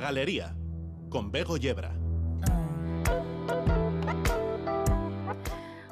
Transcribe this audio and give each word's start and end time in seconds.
Galería, 0.00 0.56
con 1.08 1.30
Bego 1.30 1.56
Yebra. 1.56 1.94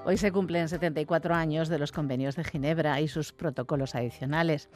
Hoy 0.08 0.16
se 0.16 0.32
cumplen 0.32 0.70
74 0.70 1.34
años 1.34 1.68
de 1.68 1.78
los 1.78 1.92
convenios 1.92 2.34
de 2.34 2.42
Ginebra 2.42 2.98
y 3.02 3.08
sus 3.08 3.34
protocolos 3.34 3.94
adicionales. 3.94 4.70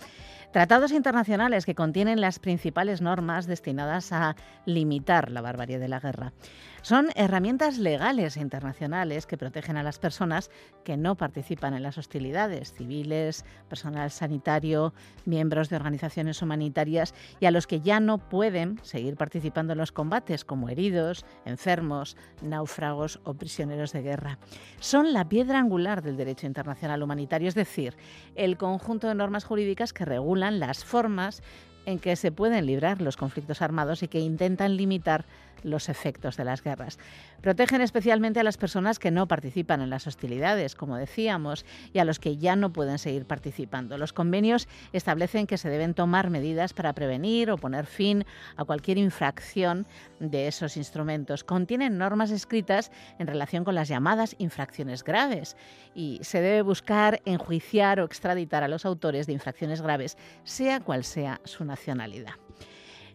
Tratados 0.52 0.92
internacionales 0.92 1.64
que 1.64 1.74
contienen 1.74 2.20
las 2.20 2.38
principales 2.38 3.00
normas 3.00 3.46
destinadas 3.46 4.12
a 4.12 4.37
limitar 4.66 5.30
la 5.30 5.40
barbarie 5.40 5.78
de 5.78 5.88
la 5.88 6.01
guerra. 6.01 6.34
Son 6.82 7.10
herramientas 7.14 7.78
legales 7.78 8.36
internacionales 8.36 9.26
que 9.26 9.37
protegen 9.37 9.76
a 9.76 9.84
las 9.84 10.01
personas 10.01 10.51
que 10.82 10.96
no 10.96 11.16
participan 11.16 11.74
en 11.74 11.84
las 11.84 11.96
hostilidades, 11.96 12.73
civiles, 12.73 13.45
personal 13.68 14.10
sanitario, 14.10 14.92
miembros 15.24 15.68
de 15.68 15.76
organizaciones 15.76 16.42
humanitarias 16.42 17.15
y 17.38 17.46
a 17.46 17.52
los 17.52 17.68
que 17.68 17.80
ya 17.82 18.01
no 18.01 18.18
pueden 18.18 18.80
seguir 18.82 19.15
participando 19.16 19.74
en 19.74 19.79
los 19.79 19.92
combates, 19.92 20.45
como 20.45 20.68
heridos, 20.70 21.24
enfermos, 21.45 22.16
náufragos 22.42 23.20
o 23.23 23.35
prisioneros 23.35 23.92
de 23.92 24.02
guerra. 24.02 24.38
Son 24.80 25.12
la 25.12 25.29
piedra 25.29 25.60
angular 25.60 26.02
del 26.02 26.16
derecho 26.16 26.48
internacional 26.48 27.01
humanitario, 27.04 27.48
es 27.48 27.54
decir, 27.54 27.96
el 28.35 28.57
conjunto 28.57 29.07
de 29.07 29.14
normas 29.14 29.45
jurídicas 29.45 29.92
que 29.92 30.04
regulan 30.04 30.59
las 30.59 30.85
formas 30.85 31.45
en 31.87 31.99
que 31.99 32.16
se 32.16 32.33
pueden 32.33 32.66
librar 32.66 33.01
los 33.01 33.16
conflictos 33.16 33.63
armados 33.63 34.02
y 34.02 34.09
que 34.09 34.21
intentan 34.21 34.77
limitar 34.77 35.25
los 35.63 35.88
efectos 35.88 36.37
de 36.37 36.45
las 36.45 36.63
guerras. 36.63 36.99
Protegen 37.41 37.80
especialmente 37.80 38.41
a 38.41 38.45
las 38.45 38.57
personas 38.57 38.99
que 38.99 39.11
no 39.11 39.27
participan 39.27 39.80
en 39.80 39.91
las 39.91 40.07
hostilidades, 40.07 40.75
como 40.75 40.97
decíamos, 40.97 41.65
y 41.93 41.99
a 41.99 42.05
los 42.05 42.19
que 42.19 42.37
ya 42.37 42.57
no 42.57 42.73
pueden 42.73 42.99
seguir 42.99 43.27
participando. 43.27 43.99
Los 43.99 44.13
convenios 44.13 44.69
establecen 44.93 45.47
que 45.47 45.59
se 45.59 45.69
deben 45.69 45.95
tomar 45.95 46.30
medidas 46.30 46.73
para 46.73 46.93
prevenir 46.93 47.51
o 47.51 47.59
poner 47.59 47.87
fin 47.87 48.25
a 48.57 48.65
cualquier 48.65 48.99
infracción 48.99 49.87
de 50.21 50.47
esos 50.47 50.77
instrumentos. 50.77 51.45
Contienen 51.45 51.99
normas 51.99 52.30
escritas 52.30 52.93
en 53.19 53.27
relación 53.27 53.65
con 53.65 53.75
las 53.75 53.88
llamadas 53.88 54.37
infracciones 54.38 55.03
graves 55.03 55.57
y 55.95 56.21
se 56.23 56.41
debe 56.41 56.63
buscar 56.63 57.21
enjuiciar 57.25 58.01
o 58.01 58.05
extraditar 58.05 58.63
a 58.63 58.69
los 58.69 58.87
autores 58.87 59.27
de 59.27 59.33
infracciones 59.33 59.83
graves, 59.83 60.16
sea 60.45 60.80
cual 60.80 61.05
sea 61.05 61.41
su 61.45 61.65
nacionalidad. 61.73 62.34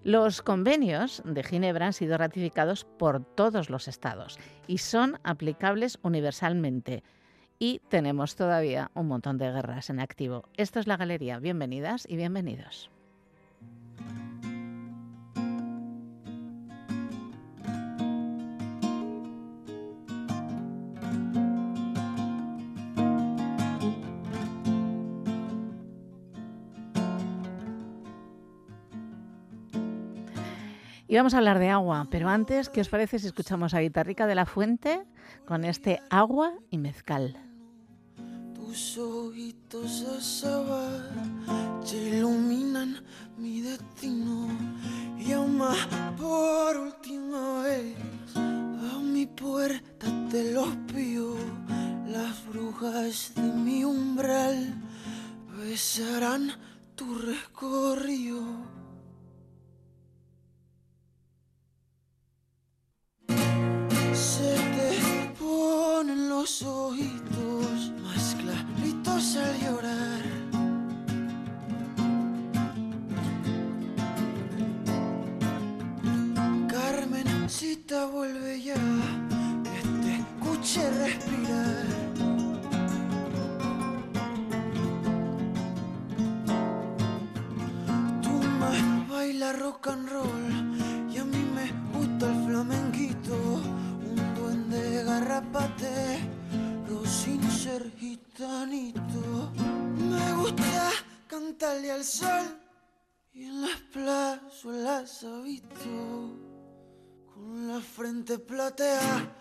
Los 0.04 0.42
convenios 0.42 1.22
de 1.26 1.44
Ginebra 1.44 1.88
han 1.88 1.94
sido 1.94 2.18
ratificados 2.18 2.86
por 2.86 3.24
todos 3.24 3.70
los 3.70 3.88
estados 3.88 4.40
y 4.66 4.80
son 4.80 5.20
aplicables 5.24 6.00
universalmente. 6.02 7.04
Y 7.60 7.82
tenemos 7.90 8.36
todavía 8.36 8.90
un 8.94 9.08
montón 9.08 9.38
de 9.38 9.52
guerras 9.52 9.90
en 9.90 10.00
activo. 10.00 10.50
Esto 10.56 10.80
es 10.80 10.88
la 10.88 10.98
galería. 10.98 11.40
Bienvenidas 11.40 12.06
y 12.08 12.16
bienvenidos. 12.16 12.90
Y 31.10 31.16
vamos 31.16 31.34
a 31.34 31.38
hablar 31.38 31.58
de 31.60 31.70
agua, 31.70 32.08
pero 32.12 32.28
antes, 32.28 32.68
¿qué 32.68 32.82
os 32.82 32.90
parece 32.90 33.18
si 33.18 33.28
escuchamos 33.28 33.74
a 33.74 33.80
Guitarrica 33.80 34.28
de 34.28 34.36
la 34.36 34.46
Fuente 34.46 35.06
con 35.46 35.64
este 35.64 36.02
agua 36.10 36.54
y 36.70 36.78
mezcal? 36.78 37.38
Tus 38.54 38.98
picotea. 108.68 109.37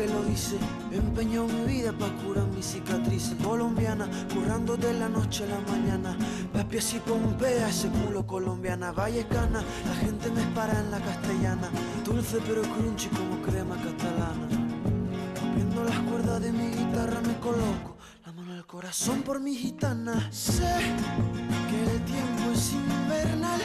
Que 0.00 0.08
lo 0.08 0.22
dice. 0.22 0.56
Empeñó 0.90 1.46
mi 1.46 1.64
vida 1.64 1.92
para 1.92 2.14
curar 2.22 2.46
mi 2.46 2.62
cicatriz 2.62 3.34
colombiana, 3.42 4.08
currando 4.32 4.76
de 4.76 4.94
la 4.94 5.08
noche 5.08 5.44
a 5.44 5.48
la 5.48 5.60
mañana. 5.70 6.16
Papi 6.52 6.78
así 6.78 6.98
pompea 7.00 7.68
ese 7.68 7.88
culo 7.88 8.26
colombiana, 8.26 8.92
vallecana, 8.92 9.62
la 9.88 9.94
gente 9.96 10.30
me 10.30 10.40
espara 10.40 10.80
en 10.80 10.90
la 10.90 11.00
castellana. 11.00 11.68
Dulce 12.04 12.38
pero 12.46 12.62
crunchy 12.62 13.08
como 13.08 13.42
crema 13.42 13.76
catalana. 13.76 14.46
Viendo 15.54 15.84
las 15.84 15.98
cuerdas 15.98 16.40
de 16.40 16.52
mi 16.52 16.68
guitarra 16.70 17.20
me 17.20 17.38
coloco 17.38 17.98
la 18.24 18.32
mano 18.32 18.54
al 18.54 18.66
corazón 18.66 19.20
por 19.22 19.38
mi 19.38 19.54
gitana. 19.54 20.32
Sé 20.32 20.76
que 21.68 21.78
el 21.92 22.04
tiempo 22.04 22.52
es 22.54 22.72
invernal, 22.72 23.60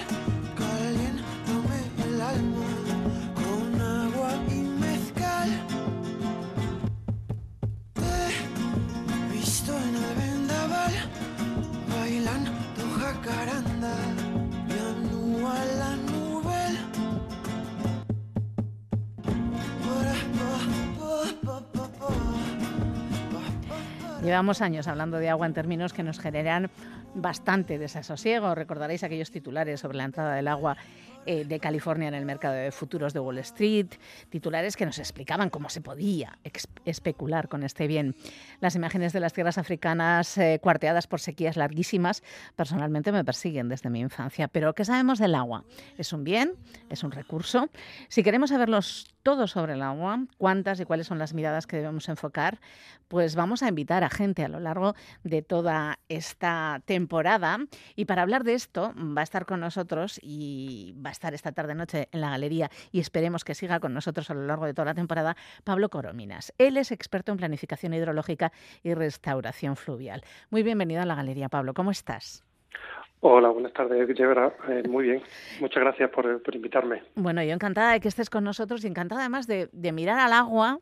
Llevamos 24.25 24.63
años 24.63 24.87
hablando 24.87 25.19
de 25.19 25.29
agua 25.29 25.45
en 25.45 25.53
términos 25.53 25.93
que 25.93 26.01
nos 26.01 26.19
generan 26.19 26.71
bastante 27.13 27.77
desasosiego. 27.77 28.55
Recordaréis 28.55 29.03
aquellos 29.03 29.29
titulares 29.29 29.79
sobre 29.79 29.97
la 29.97 30.05
entrada 30.05 30.33
del 30.33 30.47
agua 30.47 30.77
eh, 31.25 31.45
de 31.45 31.59
California 31.59 32.07
en 32.07 32.13
el 32.13 32.25
mercado 32.25 32.55
de 32.55 32.71
futuros 32.71 33.13
de 33.13 33.19
Wall 33.19 33.39
Street, 33.39 33.87
titulares 34.29 34.75
que 34.75 34.85
nos 34.85 34.99
explicaban 34.99 35.49
cómo 35.49 35.69
se 35.69 35.81
podía 35.81 36.37
especular 36.85 37.47
con 37.47 37.63
este 37.63 37.87
bien. 37.87 38.15
Las 38.59 38.75
imágenes 38.75 39.13
de 39.13 39.19
las 39.19 39.33
tierras 39.33 39.57
africanas 39.57 40.37
eh, 40.37 40.59
cuarteadas 40.61 41.07
por 41.07 41.19
sequías 41.19 41.57
larguísimas 41.57 42.23
personalmente 42.55 43.11
me 43.11 43.23
persiguen 43.23 43.69
desde 43.69 43.89
mi 43.89 43.99
infancia. 43.99 44.47
Pero 44.47 44.73
¿qué 44.73 44.85
sabemos 44.85 45.19
del 45.19 45.35
agua? 45.35 45.63
¿Es 45.97 46.13
un 46.13 46.23
bien? 46.23 46.53
¿Es 46.89 47.03
un 47.03 47.11
recurso? 47.11 47.69
Si 48.07 48.23
queremos 48.23 48.49
saberlos 48.49 49.15
todo 49.25 49.47
sobre 49.47 49.73
el 49.73 49.81
agua, 49.81 50.19
cuántas 50.37 50.79
y 50.79 50.85
cuáles 50.85 51.07
son 51.07 51.17
las 51.17 51.33
miradas 51.33 51.65
que 51.65 51.77
debemos 51.77 52.07
enfocar, 52.09 52.59
pues 53.07 53.35
vamos 53.35 53.63
a 53.63 53.67
invitar 53.67 54.03
a 54.03 54.09
gente 54.11 54.43
a 54.43 54.47
lo 54.47 54.59
largo 54.59 54.93
de 55.23 55.41
toda 55.41 55.97
esta 56.09 56.81
temporada. 56.85 57.57
Y 57.95 58.05
para 58.05 58.21
hablar 58.21 58.43
de 58.43 58.53
esto 58.53 58.93
va 58.95 59.21
a 59.21 59.23
estar 59.23 59.47
con 59.47 59.61
nosotros 59.61 60.19
y 60.21 60.93
va 61.03 61.09
a 61.09 61.13
estar 61.15 61.33
esta 61.33 61.51
tarde-noche 61.51 62.09
en 62.11 62.21
la 62.21 62.29
galería 62.29 62.69
y 62.91 62.99
esperemos 62.99 63.43
que 63.43 63.55
siga 63.55 63.79
con 63.79 63.93
nosotros 63.93 64.29
a 64.29 64.33
lo 64.33 64.45
largo 64.45 64.65
de 64.65 64.73
toda 64.73 64.85
la 64.85 64.93
temporada, 64.93 65.35
Pablo 65.63 65.89
Corominas. 65.89 66.53
Él 66.57 66.77
es 66.77 66.91
experto 66.91 67.31
en 67.31 67.37
planificación 67.37 67.93
hidrológica 67.93 68.51
y 68.83 68.93
restauración 68.93 69.75
fluvial. 69.75 70.21
Muy 70.49 70.61
bienvenido 70.63 71.01
a 71.01 71.05
la 71.05 71.15
galería, 71.15 71.49
Pablo. 71.49 71.73
¿Cómo 71.73 71.91
estás? 71.91 72.43
Hola, 73.21 73.49
buenas 73.49 73.73
tardes, 73.73 74.07
eh, 74.07 74.83
muy 74.87 75.05
bien, 75.05 75.23
muchas 75.59 75.81
gracias 75.81 76.11
por, 76.11 76.41
invitarme. 76.53 77.01
Bueno, 77.15 77.41
yo 77.41 77.53
encantada 77.53 77.93
de 77.93 77.99
que 77.99 78.09
estés 78.09 78.29
con 78.29 78.43
nosotros 78.43 78.83
y 78.83 78.87
encantada 78.87 79.21
además 79.21 79.47
de, 79.47 79.69
mirar 79.93 80.19
al 80.19 80.33
agua 80.33 80.79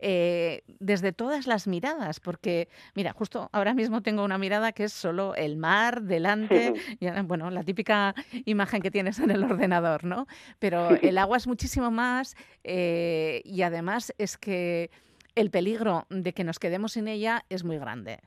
eh, 0.00 0.62
desde 0.78 1.12
todas 1.12 1.46
las 1.46 1.66
miradas, 1.66 2.20
porque 2.20 2.68
mira, 2.94 3.12
justo 3.12 3.50
ahora 3.52 3.74
mismo 3.74 4.02
tengo 4.02 4.24
una 4.24 4.38
mirada 4.38 4.72
que 4.72 4.84
es 4.84 4.92
solo 4.92 5.34
el 5.34 5.56
mar 5.56 6.02
delante, 6.02 6.74
bueno, 7.24 7.50
la 7.50 7.62
típica 7.62 8.14
imagen 8.44 8.82
que 8.82 8.90
tienes 8.90 9.18
en 9.18 9.30
el 9.30 9.44
ordenador, 9.44 10.04
¿no? 10.04 10.26
Pero 10.58 10.90
el 10.90 11.18
agua 11.18 11.36
es 11.36 11.46
muchísimo 11.46 11.90
más 11.90 12.36
eh, 12.64 13.42
y 13.44 13.62
además 13.62 14.14
es 14.18 14.36
que 14.36 14.90
el 15.34 15.50
peligro 15.50 16.06
de 16.10 16.32
que 16.32 16.44
nos 16.44 16.58
quedemos 16.58 16.92
sin 16.92 17.08
ella 17.08 17.44
es 17.48 17.64
muy 17.64 17.78
grande. 17.78 18.20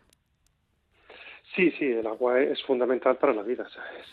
Sí, 1.56 1.70
sí, 1.78 1.86
el 1.86 2.08
agua 2.08 2.42
es 2.42 2.64
fundamental 2.64 3.18
para 3.18 3.34
la 3.34 3.44
vida, 3.44 3.68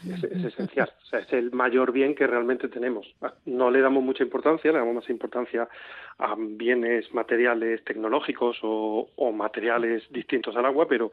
es, 0.04 0.24
esencial, 0.24 0.92
o 1.02 1.06
sea, 1.06 1.20
es 1.20 1.32
el 1.32 1.52
mayor 1.52 1.90
bien 1.90 2.14
que 2.14 2.26
realmente 2.26 2.68
tenemos. 2.68 3.06
No 3.46 3.70
le 3.70 3.80
damos 3.80 4.02
mucha 4.02 4.22
importancia, 4.22 4.70
le 4.70 4.78
damos 4.78 4.94
más 4.94 5.08
importancia 5.08 5.66
a 6.18 6.34
bienes 6.36 7.14
materiales 7.14 7.82
tecnológicos 7.84 8.58
o, 8.62 9.32
materiales 9.32 10.04
distintos 10.10 10.54
al 10.56 10.66
agua, 10.66 10.86
pero 10.86 11.12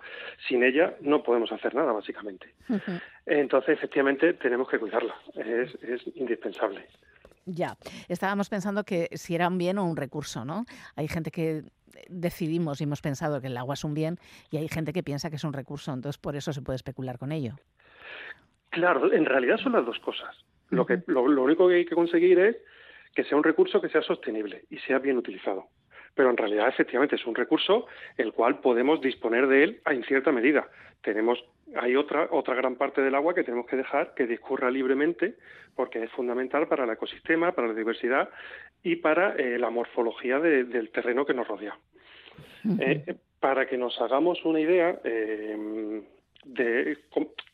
sin 0.49 0.63
ella 0.63 0.95
no 0.99 1.23
podemos 1.23 1.51
hacer 1.53 1.73
nada, 1.73 1.93
básicamente. 1.93 2.53
Entonces, 3.25 3.77
efectivamente, 3.77 4.33
tenemos 4.33 4.67
que 4.67 4.79
cuidarla, 4.79 5.15
es 5.33 6.03
indispensable. 6.15 6.85
Ya, 7.49 7.77
estábamos 8.09 8.49
pensando 8.49 8.83
que 8.83 9.07
si 9.13 9.33
era 9.33 9.47
un 9.47 9.57
bien 9.57 9.77
o 9.77 9.85
un 9.85 9.95
recurso, 9.95 10.43
¿no? 10.43 10.65
Hay 10.97 11.07
gente 11.07 11.31
que 11.31 11.63
decidimos 12.09 12.81
y 12.81 12.85
hemos 12.85 13.01
pensado 13.01 13.41
que 13.41 13.47
el 13.47 13.57
agua 13.57 13.73
es 13.73 13.83
un 13.83 13.93
bien 13.93 14.17
y 14.51 14.57
hay 14.57 14.67
gente 14.67 14.93
que 14.93 15.03
piensa 15.03 15.29
que 15.29 15.35
es 15.37 15.43
un 15.43 15.53
recurso, 15.53 15.93
entonces 15.93 16.17
por 16.17 16.35
eso 16.35 16.53
se 16.53 16.61
puede 16.61 16.75
especular 16.75 17.17
con 17.17 17.31
ello. 17.31 17.55
Claro, 18.69 19.11
en 19.11 19.25
realidad 19.25 19.57
son 19.57 19.73
las 19.73 19.85
dos 19.85 19.99
cosas. 19.99 20.35
Lo, 20.69 20.85
que, 20.85 21.01
lo, 21.07 21.23
único 21.23 21.67
que 21.67 21.75
hay 21.75 21.85
que 21.85 21.95
conseguir 21.95 22.39
es 22.39 22.57
que 23.15 23.23
sea 23.23 23.37
un 23.37 23.43
recurso 23.43 23.81
que 23.81 23.89
sea 23.89 24.01
sostenible 24.01 24.65
y 24.69 24.77
sea 24.79 24.99
bien 24.99 25.17
utilizado. 25.17 25.67
Pero 26.13 26.29
en 26.29 26.37
realidad, 26.37 26.67
efectivamente, 26.67 27.15
es 27.15 27.25
un 27.25 27.35
recurso 27.35 27.85
el 28.17 28.33
cual 28.33 28.59
podemos 28.59 29.01
disponer 29.01 29.47
de 29.47 29.63
él 29.63 29.81
en 29.85 30.03
cierta 30.03 30.31
medida. 30.31 30.67
Tenemos 31.01 31.43
hay 31.75 31.95
otra, 31.95 32.29
otra 32.31 32.55
gran 32.55 32.75
parte 32.75 33.01
del 33.01 33.15
agua 33.15 33.33
que 33.33 33.43
tenemos 33.43 33.65
que 33.65 33.75
dejar 33.75 34.13
que 34.13 34.25
discurra 34.25 34.71
libremente 34.71 35.35
porque 35.75 36.03
es 36.03 36.11
fundamental 36.11 36.67
para 36.67 36.85
el 36.85 36.89
ecosistema, 36.89 37.51
para 37.51 37.67
la 37.67 37.73
diversidad 37.73 38.29
y 38.83 38.95
para 38.97 39.35
eh, 39.35 39.59
la 39.59 39.69
morfología 39.69 40.39
del 40.39 40.89
terreno 40.91 41.25
que 41.25 41.33
nos 41.33 41.47
rodea. 41.47 41.77
Eh, 42.79 43.15
para 43.39 43.67
que 43.67 43.77
nos 43.77 43.99
hagamos 44.01 44.43
una 44.45 44.59
idea, 44.59 44.99
eh, 45.03 46.01
de, 46.45 46.97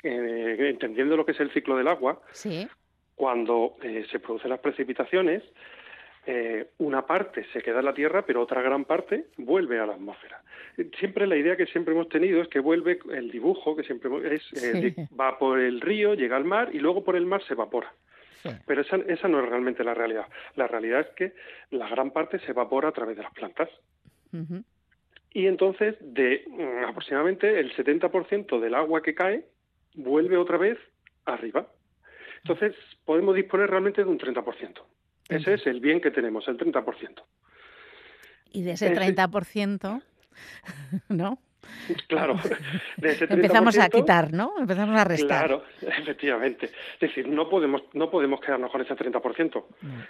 entendiendo 0.04 1.18
lo 1.18 1.25
que 1.25 1.34
es 1.34 1.40
el 1.40 1.51
ciclo 1.51 1.75
del 1.75 1.88
agua, 1.88 2.22
cuando 3.16 3.75
se 4.10 4.19
producen 4.19 4.51
las 4.51 4.60
precipitaciones, 4.60 5.44
eh, 6.25 6.68
una 6.78 7.06
parte 7.06 7.46
se 7.52 7.62
queda 7.62 7.80
en 7.80 7.86
la 7.86 7.94
Tierra, 7.94 8.25
pero 8.25 8.42
otra 8.42 8.62
gran 8.62 8.86
parte 8.86 9.25
vuelve 9.38 9.80
a 9.80 9.86
la 9.86 9.94
atmósfera. 9.94 10.42
Siempre 10.98 11.28
la 11.28 11.36
idea 11.36 11.58
que 11.58 11.66
siempre 11.66 11.94
hemos 11.94 12.10
tenido 12.10 12.42
es 12.42 12.48
que 12.48 12.60
vuelve 12.60 13.00
el 13.12 13.30
dibujo, 13.30 13.75
que 13.75 13.84
siempre 13.84 14.10
es, 14.36 14.64
eh, 14.64 14.96
va 15.20 15.38
por 15.38 15.60
el 15.60 15.81
río, 15.81 16.14
llega 16.14 16.38
al 16.38 16.46
mar 16.46 16.70
y 16.74 16.80
luego 16.80 17.04
por 17.04 17.16
el 17.16 17.25
mar 17.25 17.44
se 17.44 17.54
evapora. 17.54 17.94
Pero 18.66 18.81
esa, 18.81 18.98
esa 19.08 19.28
no 19.28 19.42
es 19.42 19.50
realmente 19.50 19.84
la 19.84 19.94
realidad. 19.94 20.25
La 20.56 20.68
realidad 20.68 21.02
es 21.02 21.08
que 21.16 21.34
la 21.72 21.88
gran 21.88 22.12
parte 22.12 22.40
se 22.40 22.52
evapora 22.52 22.90
a 22.90 22.92
través 22.92 23.16
de 23.16 23.24
las 23.24 23.34
plantas. 23.34 23.69
Y 25.31 25.48
entonces, 25.48 25.96
de 26.02 26.44
mm, 26.48 26.86
aproximadamente 26.90 27.60
el 27.60 27.74
70% 27.76 28.60
del 28.60 28.76
agua 28.76 29.02
que 29.02 29.16
cae 29.16 29.46
vuelve 29.96 30.38
otra 30.38 30.58
vez 30.58 30.78
arriba. 31.26 31.68
Entonces, 32.44 32.76
podemos 33.06 33.36
disponer 33.36 33.69
realmente 33.69 34.04
de 34.04 34.10
un 34.10 34.19
30%. 34.19 34.81
Ese 35.35 35.53
es 35.56 35.68
el 35.68 35.80
bien 35.80 36.01
que 36.01 36.12
tenemos, 36.12 36.47
el 36.47 36.57
30%. 36.57 37.24
Y 38.51 38.62
de 38.62 38.71
ese 38.71 38.95
30%, 38.95 40.03
¿no? 41.09 41.39
Claro, 42.07 42.35
empezamos 42.97 43.77
a 43.77 43.89
quitar, 43.89 44.33
¿no? 44.33 44.53
Empezamos 44.59 45.00
a 45.00 45.03
restar. 45.03 45.47
Claro, 45.47 45.63
efectivamente. 45.81 46.65
Es 46.65 47.00
decir, 47.00 47.27
no 47.27 47.50
podemos, 47.50 47.83
no 47.94 48.09
podemos 48.09 48.39
quedarnos 48.41 48.71
con 48.71 48.81
ese 48.81 48.95
30%. 48.95 49.63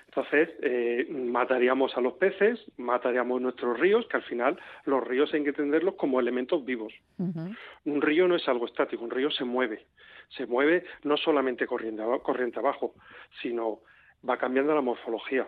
Entonces, 0.05 0.49
eh, 0.61 1.07
mataríamos 1.09 1.95
a 1.97 2.01
los 2.01 2.13
peces, 2.13 2.59
mataríamos 2.77 3.41
nuestros 3.41 3.79
ríos, 3.79 4.07
que 4.07 4.17
al 4.17 4.23
final 4.23 4.59
los 4.85 5.05
ríos 5.05 5.33
hay 5.33 5.43
que 5.43 5.49
entenderlos 5.49 5.95
como 5.95 6.19
elementos 6.19 6.63
vivos. 6.65 6.93
Un 7.17 8.01
río 8.01 8.27
no 8.27 8.35
es 8.35 8.47
algo 8.47 8.65
estático, 8.65 9.03
un 9.03 9.11
río 9.11 9.31
se 9.31 9.43
mueve. 9.43 9.85
Se 10.29 10.45
mueve 10.45 10.85
no 11.03 11.17
solamente 11.17 11.67
corriente, 11.67 12.03
corriente 12.23 12.59
abajo, 12.59 12.95
sino 13.41 13.81
va 14.27 14.37
cambiando 14.37 14.73
la 14.73 14.81
morfología, 14.81 15.47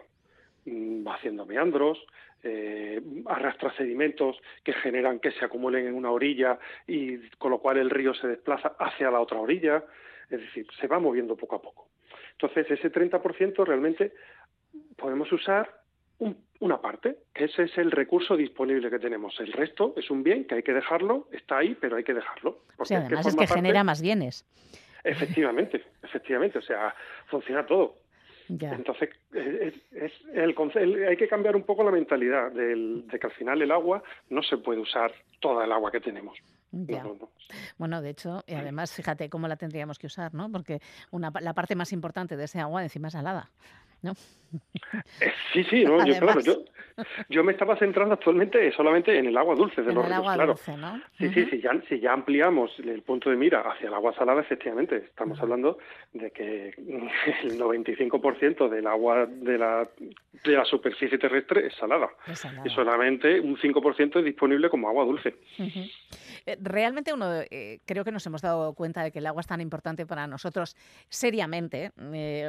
mm, 0.66 1.06
va 1.08 1.16
haciendo 1.16 1.46
meandros, 1.46 2.06
eh, 2.44 3.02
arrastra 3.26 3.74
sedimentos 3.76 4.38
que 4.64 4.74
generan 4.74 5.20
que 5.20 5.32
se 5.32 5.44
acumulen 5.46 5.88
en 5.88 5.96
una 5.96 6.12
orilla 6.12 6.60
y 6.86 7.18
con 7.38 7.52
lo 7.52 7.60
cual 7.60 7.78
el 7.78 7.90
río 7.90 8.14
se 8.14 8.28
desplaza 8.28 8.76
hacia 8.78 9.10
la 9.10 9.20
otra 9.20 9.40
orilla, 9.40 9.84
es 10.30 10.42
decir, 10.42 10.68
se 10.80 10.88
va 10.88 11.00
moviendo 11.00 11.36
poco 11.36 11.56
a 11.56 11.62
poco. 11.62 11.88
Entonces, 12.34 12.70
ese 12.70 12.92
30% 12.92 13.66
realmente 13.66 14.14
podemos 14.96 15.32
usar 15.32 15.82
una 16.60 16.82
parte, 16.82 17.18
que 17.34 17.46
ese 17.46 17.64
es 17.64 17.78
el 17.78 17.92
recurso 17.92 18.38
disponible 18.38 18.90
que 18.90 19.00
tenemos. 19.00 19.40
El 19.40 19.52
resto 19.52 19.94
es 19.98 20.10
un 20.10 20.24
bien 20.24 20.46
que 20.46 20.56
hay 20.56 20.64
que 20.64 20.74
dejarlo, 20.74 21.28
está 21.32 21.58
ahí, 21.58 21.76
pero 21.80 21.98
hay 21.98 22.04
que 22.04 22.14
dejarlo. 22.14 22.60
Porque 22.78 22.96
además 22.96 23.26
es 23.26 23.36
que 23.36 23.48
genera 23.48 23.84
más 23.84 24.02
bienes. 24.02 24.46
Efectivamente, 25.04 25.84
efectivamente, 26.02 26.60
o 26.60 26.62
sea, 26.62 26.96
funciona 27.28 27.66
todo. 27.66 27.98
Entonces, 28.48 29.10
es, 29.34 30.12
el, 30.34 31.06
hay 31.08 31.18
que 31.18 31.28
cambiar 31.28 31.56
un 31.56 31.64
poco 31.64 31.84
la 31.84 31.92
mentalidad 31.92 32.52
de 32.52 33.20
que 33.20 33.28
al 33.28 33.34
final 33.34 33.62
el 33.62 33.72
agua 33.72 34.04
no 34.30 34.44
se 34.44 34.58
puede 34.58 34.80
usar 34.80 35.12
toda 35.40 35.66
el 35.66 35.72
agua 35.72 35.92
que 35.92 36.00
tenemos. 36.00 36.38
Bueno, 37.78 38.02
de 38.02 38.10
hecho, 38.10 38.44
y 38.48 38.54
además, 38.54 38.94
fíjate 38.94 39.30
cómo 39.30 39.48
la 39.48 39.56
tendríamos 39.56 39.98
que 39.98 40.08
usar, 40.08 40.34
¿no? 40.34 40.52
Porque 40.52 40.80
una, 41.12 41.32
la 41.40 41.54
parte 41.54 41.76
más 41.76 41.94
importante 41.94 42.36
de 42.36 42.44
ese 42.44 42.60
agua 42.60 42.84
encima 42.84 43.08
es 43.08 43.14
salada. 43.14 43.50
¿No? 44.06 44.14
Eh, 45.20 45.34
sí, 45.52 45.64
sí, 45.66 45.84
yo, 45.84 45.98
claro, 46.20 46.40
yo, 47.28 47.44
me 47.44 47.52
estaba 47.52 47.76
centrando 47.78 48.14
actualmente 48.14 48.72
solamente 48.72 49.18
en 49.18 49.26
el 49.26 49.36
agua 49.36 49.56
dulce 49.56 49.82
de 49.82 49.94
los 49.94 50.06
ríos, 50.06 50.22
claro. 50.22 50.56
Sí, 51.18 51.30
sí, 51.34 51.46
si 51.46 51.60
ya, 51.60 51.72
si 51.90 52.00
ya 52.00 52.14
ampliamos 52.14 52.72
el 52.80 53.02
punto 53.02 53.30
de 53.30 53.36
mira 53.36 53.62
hacia 53.62 53.90
el 53.90 53.94
agua 53.94 54.14
salada, 54.14 54.40
efectivamente, 54.42 54.98
estamos 54.98 55.40
hablando 55.42 55.78
de 56.14 56.32
que 56.32 56.70
el 57.44 57.60
95% 57.60 58.70
del 58.70 58.88
agua 58.88 59.26
de 59.26 59.58
la, 59.58 59.90
de 60.44 60.52
la 60.52 60.66
superficie 60.66 61.18
terrestre 61.18 61.68
es 61.68 61.76
salada, 61.76 62.10
y 62.64 62.70
solamente 62.70 63.40
un 63.40 63.58
5% 63.58 64.20
es 64.20 64.26
disponible 64.26 64.70
como 64.70 64.90
agua 64.90 65.06
dulce. 65.06 65.36
Eh, 66.48 66.58
realmente 66.62 67.14
uno 67.14 67.42
eh, 67.50 67.80
creo 67.86 68.04
que 68.04 68.12
nos 68.12 68.26
hemos 68.28 68.42
dado 68.42 68.74
cuenta 68.74 69.04
de 69.04 69.12
que 69.12 69.20
el 69.20 69.26
agua 69.26 69.42
es 69.42 69.48
tan 69.48 69.62
importante 69.62 70.06
para 70.06 70.28
nosotros 70.28 70.76
seriamente, 71.10 71.92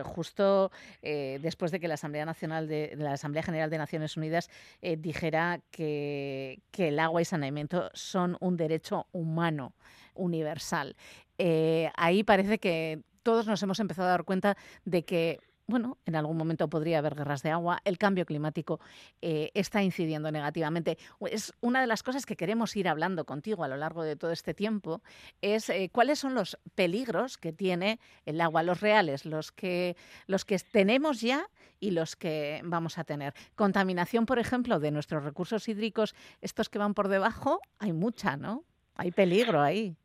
justo 0.04 0.70
después 1.02 1.70
de 1.72 1.80
que 1.80 1.88
la 1.88 1.94
Asamblea 1.94 2.26
Nacional 2.26 2.68
de, 2.68 2.94
la 2.96 3.12
Asamblea 3.12 3.42
General 3.42 3.70
de 3.70 3.78
Naciones 3.78 4.16
Unidas 4.16 4.50
eh, 4.82 4.96
dijera 4.96 5.60
que, 5.70 6.60
el 6.76 6.98
agua 6.98 7.22
y 7.22 7.24
saneamiento 7.24 7.90
son 7.94 8.36
un 8.40 8.56
derecho 8.56 9.06
humano 9.12 9.72
universal. 10.14 10.96
Eh, 11.38 11.90
ahí 11.96 12.22
parece 12.22 12.58
que 12.58 13.00
todos 13.22 13.46
nos 13.46 13.62
hemos 13.62 13.80
empezado 13.80 14.08
a 14.08 14.12
dar 14.12 14.24
cuenta 14.24 14.56
de 14.84 15.04
que 15.04 15.40
bueno, 15.66 15.98
en 16.06 16.14
algún 16.14 16.36
momento 16.36 16.68
podría 16.68 16.98
haber 16.98 17.16
guerras 17.16 17.42
de 17.42 17.50
agua, 17.50 17.80
el 17.84 17.98
cambio 17.98 18.24
climático 18.24 18.80
eh, 19.20 19.50
está 19.54 19.82
incidiendo 19.82 20.30
negativamente. 20.30 20.96
Es 21.30 21.52
una 21.60 21.80
de 21.80 21.88
las 21.88 22.02
cosas 22.02 22.24
que 22.24 22.36
queremos 22.36 22.76
ir 22.76 22.88
hablando 22.88 23.24
contigo 23.24 23.64
a 23.64 23.68
lo 23.68 23.76
largo 23.76 24.04
de 24.04 24.16
todo 24.16 24.30
este 24.30 24.54
tiempo, 24.54 25.02
es 25.40 25.68
eh, 25.68 25.90
cuáles 25.92 26.20
son 26.20 26.34
los 26.34 26.58
peligros 26.74 27.36
que 27.36 27.52
tiene 27.52 27.98
el 28.26 28.40
agua, 28.40 28.62
los 28.62 28.80
reales, 28.80 29.24
los 29.24 29.50
que, 29.50 29.96
los 30.26 30.44
que 30.44 30.58
tenemos 30.58 31.20
ya 31.20 31.48
y 31.80 31.90
los 31.90 32.14
que 32.14 32.60
vamos 32.64 32.98
a 32.98 33.04
tener. 33.04 33.34
Contaminación, 33.56 34.24
por 34.24 34.38
ejemplo, 34.38 34.78
de 34.78 34.92
nuestros 34.92 35.24
recursos 35.24 35.68
hídricos, 35.68 36.14
estos 36.40 36.68
que 36.68 36.78
van 36.78 36.94
por 36.94 37.08
debajo, 37.08 37.60
hay 37.78 37.92
mucha, 37.92 38.36
¿no? 38.36 38.64
Hay 38.94 39.10
peligro 39.10 39.60
ahí. 39.60 39.96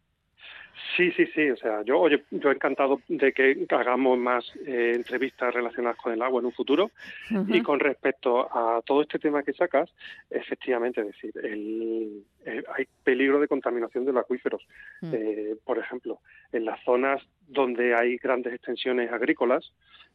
Sí, 0.95 1.11
sí, 1.11 1.25
sí. 1.27 1.49
O 1.49 1.57
sea, 1.57 1.83
yo, 1.83 1.99
oye, 1.99 2.23
yo 2.31 2.51
encantado 2.51 3.01
de 3.07 3.31
que 3.31 3.65
hagamos 3.69 4.17
más 4.17 4.51
eh, 4.65 4.93
entrevistas 4.95 5.53
relacionadas 5.53 5.97
con 5.97 6.13
el 6.13 6.21
agua 6.21 6.39
en 6.39 6.47
un 6.47 6.51
futuro. 6.51 6.91
Y 7.47 7.61
con 7.61 7.79
respecto 7.79 8.47
a 8.51 8.81
todo 8.85 9.01
este 9.01 9.19
tema 9.19 9.43
que 9.43 9.53
sacas, 9.53 9.89
efectivamente, 10.29 11.01
es 11.01 11.07
decir, 11.07 11.33
el, 11.43 12.23
hay 12.75 12.85
peligro 13.03 13.39
de 13.39 13.47
contaminación 13.47 14.05
de 14.05 14.13
los 14.13 14.23
acuíferos. 14.23 14.65
Mm. 15.01 15.13
Eh, 15.13 15.55
por 15.63 15.77
ejemplo, 15.77 16.19
en 16.51 16.65
las 16.65 16.83
zonas 16.83 17.21
donde 17.47 17.95
hay 17.95 18.17
grandes 18.17 18.53
extensiones 18.53 19.11
agrícolas, 19.11 19.71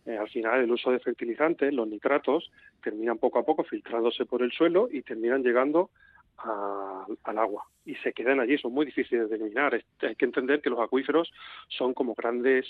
eh, 0.06 0.16
al 0.16 0.28
final 0.28 0.60
el 0.60 0.70
uso 0.70 0.90
de 0.90 1.00
fertilizantes, 1.00 1.72
los 1.72 1.88
nitratos, 1.88 2.50
terminan 2.82 3.18
poco 3.18 3.38
a 3.38 3.44
poco 3.44 3.64
filtrándose 3.64 4.24
por 4.24 4.42
el 4.42 4.52
suelo 4.52 4.88
y 4.90 5.02
terminan 5.02 5.42
llegando 5.42 5.90
al 6.38 7.38
agua 7.38 7.64
y 7.84 7.94
se 7.96 8.12
quedan 8.12 8.40
allí, 8.40 8.58
son 8.58 8.72
muy 8.72 8.86
difíciles 8.86 9.30
de 9.30 9.36
eliminar. 9.36 9.80
Hay 10.00 10.16
que 10.16 10.24
entender 10.24 10.60
que 10.60 10.70
los 10.70 10.80
acuíferos 10.80 11.32
son 11.68 11.94
como 11.94 12.14
grandes, 12.14 12.66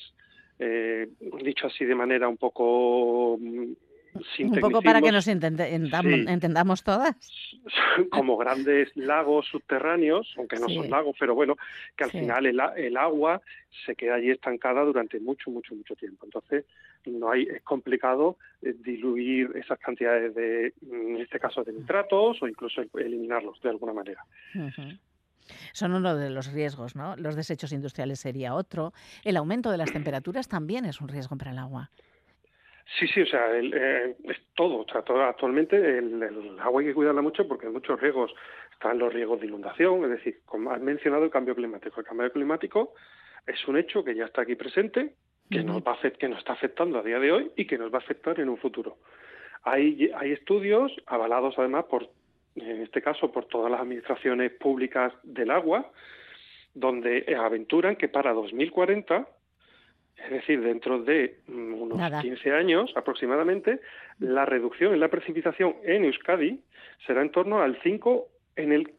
eh, 0.59 1.09
dicho 1.43 1.67
así 1.67 1.85
de 1.85 1.95
manera 1.95 2.29
un 2.29 2.37
poco 2.37 3.39
mm, 3.41 3.73
un 4.41 4.61
poco 4.61 4.83
para 4.83 5.01
que 5.01 5.13
nos 5.13 5.27
entendamos 5.29 6.83
todas. 6.83 7.17
Como 8.11 8.37
grandes 8.37 8.95
lagos 8.97 9.47
subterráneos, 9.47 10.35
aunque 10.37 10.57
no 10.57 10.69
son 10.69 10.91
lagos, 10.91 11.17
pero 11.19 11.35
bueno, 11.35 11.57
que 11.97 12.05
al 12.05 12.11
final 12.11 12.47
el, 12.47 12.61
el, 12.77 12.97
agua 12.97 13.41
se 13.85 13.95
queda 13.95 14.15
allí 14.17 14.31
estancada 14.31 14.83
durante 14.83 15.21
mucho, 15.21 15.51
mucho, 15.51 15.75
mucho 15.75 15.95
tiempo. 15.97 16.25
Entonces, 16.25 16.65
no 17.11 17.31
hay 17.31 17.43
es 17.45 17.63
complicado 17.63 18.37
eh, 18.63 18.75
diluir 18.79 19.51
esas 19.55 19.79
cantidades 19.79 20.35
de, 20.35 20.75
en 20.83 21.17
este 21.19 21.39
caso, 21.39 21.65
de 21.65 21.73
nitratos 21.73 22.43
o 22.43 22.49
incluso 22.49 22.83
eliminarlos 22.95 23.61
de 23.63 23.71
alguna 23.71 23.93
manera. 23.93 24.25
Son 25.73 25.93
uno 25.93 26.17
de 26.17 26.31
los 26.31 26.53
riesgos, 26.53 26.97
¿no? 26.97 27.17
Los 27.17 27.37
desechos 27.37 27.73
industriales 27.73 28.21
sería 28.21 28.55
otro. 28.55 28.93
El 29.25 29.37
aumento 29.37 29.71
de 29.71 29.79
las 29.79 29.93
temperaturas 29.93 30.49
también 30.49 30.85
es 30.85 31.01
un 31.01 31.09
riesgo 31.09 31.37
para 31.37 31.53
el 31.53 31.59
agua. 31.59 31.91
Sí, 32.99 33.09
sí, 33.09 33.21
o 33.21 33.27
sea, 33.27 33.59
eh, 33.59 34.17
es 34.25 34.37
todo. 34.55 34.79
O 34.79 34.87
sea, 34.87 35.03
actualmente 35.29 35.99
el, 35.99 36.23
agua 36.61 36.81
hay 36.81 36.89
que 36.89 36.95
cuidarla 36.95 37.21
mucho 37.21 37.47
porque 37.47 37.67
hay 37.67 37.73
muchos 37.73 38.01
riesgos. 38.01 38.33
Están 38.73 38.99
los 38.99 39.13
riesgos 39.13 39.41
de 39.41 39.47
inundación, 39.47 40.05
es 40.05 40.11
decir, 40.11 40.41
como 40.45 40.71
has 40.71 40.81
mencionado 40.81 41.25
el 41.25 41.31
cambio 41.31 41.55
climático. 41.55 42.01
El 42.01 42.07
cambio 42.07 42.31
climático 42.31 42.95
es 43.47 43.67
un 43.67 43.77
hecho 43.77 44.05
que 44.05 44.15
ya 44.15 44.27
está 44.27 44.43
aquí 44.43 44.55
presente, 44.55 45.15
que, 45.51 45.63
nos 45.63 45.83
va 45.83 45.97
que 46.19 46.29
nos 46.29 46.39
está 46.39 46.53
afectando 46.53 46.99
a 46.99 47.03
día 47.03 47.19
de 47.19 47.33
hoy 47.33 47.51
y 47.57 47.67
que 47.67 47.79
nos 47.79 47.93
va 47.93 47.99
a 47.99 48.01
afectar 48.01 48.39
en 48.41 48.49
un 48.49 48.59
futuro. 48.59 48.99
Hay, 49.63 50.11
hay 50.17 50.33
estudios 50.33 50.93
avalados 51.07 51.55
además 51.59 51.85
por, 51.87 52.09
en 52.55 52.83
este 52.83 53.03
caso, 53.03 53.33
por 53.33 53.47
todas 53.47 53.71
las 53.71 53.81
administraciones 53.81 54.53
públicas 54.53 55.13
del 55.23 55.51
agua, 55.51 55.91
donde 56.75 57.37
aventuran 57.39 57.97
que 57.97 58.09
para 58.09 58.33
2040 58.33 59.27
es 60.17 60.31
decir, 60.31 60.61
dentro 60.63 61.03
de 61.03 61.41
mm, 61.47 61.75
unos 61.75 62.23
15 62.23 62.53
años 62.53 62.93
aproximadamente, 62.97 63.81
la 64.19 64.47
reducción 64.47 64.95
en 64.95 65.01
la 65.01 65.09
precipitación 65.09 65.77
en 65.85 66.05
Euskadi 66.05 66.61
será 67.07 67.23
en 67.23 67.31
torno 67.31 67.61
al 67.61 67.79
5 67.83 68.29
en 68.57 68.73
el 68.73 68.91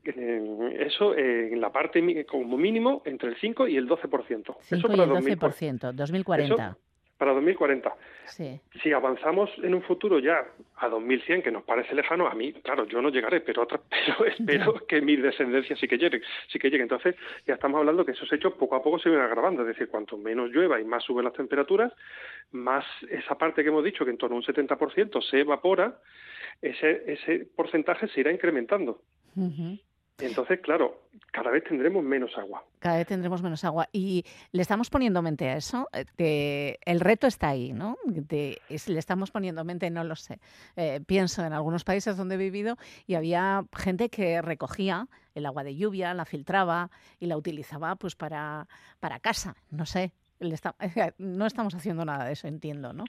eso 0.80 1.16
en 1.16 1.60
la 1.60 1.72
parte 1.72 2.26
como 2.26 2.58
mínimo 2.58 3.02
entre 3.06 3.30
el 3.30 3.36
5 3.38 3.68
y 3.68 3.78
el 3.78 3.88
12%. 3.88 3.98
5 4.10 4.58
eso 4.62 4.88
para 4.88 4.96
y 4.96 5.00
el 5.00 5.10
12%, 5.10 5.94
2040 5.94 6.78
para 7.18 7.34
2040. 7.34 7.94
Si 8.82 8.94
avanzamos 8.94 9.50
en 9.64 9.74
un 9.74 9.82
futuro 9.82 10.20
ya 10.20 10.46
a 10.78 10.88
2100, 10.88 11.42
que 11.42 11.52
nos 11.52 11.64
parece 11.64 11.96
lejano, 11.96 12.28
a 12.28 12.36
mí, 12.36 12.54
claro, 12.54 12.86
yo 12.86 13.02
no 13.02 13.10
llegaré, 13.10 13.42
pero, 13.42 13.64
otra, 13.64 13.80
pero 13.90 14.26
espero 14.26 14.74
que 14.88 15.02
mi 15.02 15.16
descendencia 15.16 15.76
sí 15.76 15.88
que 15.88 15.98
llegue, 15.98 16.22
sí 16.48 16.60
que 16.60 16.70
llegue. 16.70 16.84
Entonces, 16.84 17.16
ya 17.46 17.56
estamos 17.56 17.80
hablando 17.80 18.06
que 18.06 18.12
esos 18.12 18.32
hechos 18.32 18.54
poco 18.54 18.76
a 18.76 18.84
poco 18.84 19.00
se 19.00 19.10
van 19.10 19.22
agravando, 19.22 19.64
es 19.64 19.70
decir, 19.70 19.88
cuanto 19.88 20.18
menos 20.18 20.52
llueva 20.52 20.80
y 20.80 20.86
más 20.86 21.04
suben 21.04 21.26
las 21.26 21.34
temperaturas, 21.34 21.92
más 22.52 22.86
esa 23.10 23.38
parte 23.38 23.64
que 23.64 23.70
hemos 23.70 23.84
dicho, 23.84 24.06
que 24.06 24.12
en 24.12 24.18
torno 24.18 24.36
a 24.36 24.40
un 24.40 24.46
70% 24.46 25.22
se 25.22 25.40
evapora, 25.40 25.98
ese, 26.62 27.04
ese 27.08 27.48
porcentaje 27.56 28.08
se 28.08 28.20
irá 28.20 28.32
incrementando. 28.32 29.02
Entonces, 30.20 30.60
claro, 30.62 31.03
cada 31.32 31.51
vez 31.51 31.63
tendremos 31.63 32.03
menos 32.03 32.36
agua. 32.38 32.63
Cada 32.79 32.98
vez 32.98 33.08
tendremos 33.08 33.44
menos 33.44 33.63
agua. 33.63 33.88
Y 33.91 34.25
le 34.51 34.63
estamos 34.63 34.89
poniendo 34.89 35.22
mente 35.22 35.48
a 35.48 35.58
eso. 35.58 35.88
Eh, 36.17 36.79
el 36.86 37.00
reto 37.00 37.27
está 37.27 37.50
ahí, 37.50 37.72
¿no? 37.72 37.98
le 38.08 38.60
estamos 38.98 39.29
poniendo 39.29 39.63
mente, 39.63 39.91
no 39.91 40.03
lo 40.03 40.15
sé. 40.15 40.39
Eh, 40.75 41.01
pienso 41.06 41.46
en 41.46 41.53
algunos 41.53 41.84
países 41.84 42.17
donde 42.17 42.36
he 42.36 42.38
vivido 42.39 42.77
y 43.06 43.13
había 43.13 43.63
gente 43.75 44.10
que 44.10 44.41
recogía 44.41 45.08
el 45.36 45.46
agua 45.46 45.63
de 45.63 45.75
lluvia, 45.75 46.15
la 46.15 46.25
filtraba 46.25 46.89
y 47.20 47.27
la 47.27 47.38
utilizaba 47.38 47.96
pues 47.96 48.15
para, 48.15 48.67
para 49.00 49.20
casa. 49.20 49.56
No 49.70 49.86
sé. 49.86 50.13
no 51.20 51.46
estamos 51.46 51.75
haciendo 51.75 52.06
nada 52.06 52.25
de 52.25 52.34
eso, 52.34 52.48
entiendo, 52.48 52.94
¿no? 52.94 53.06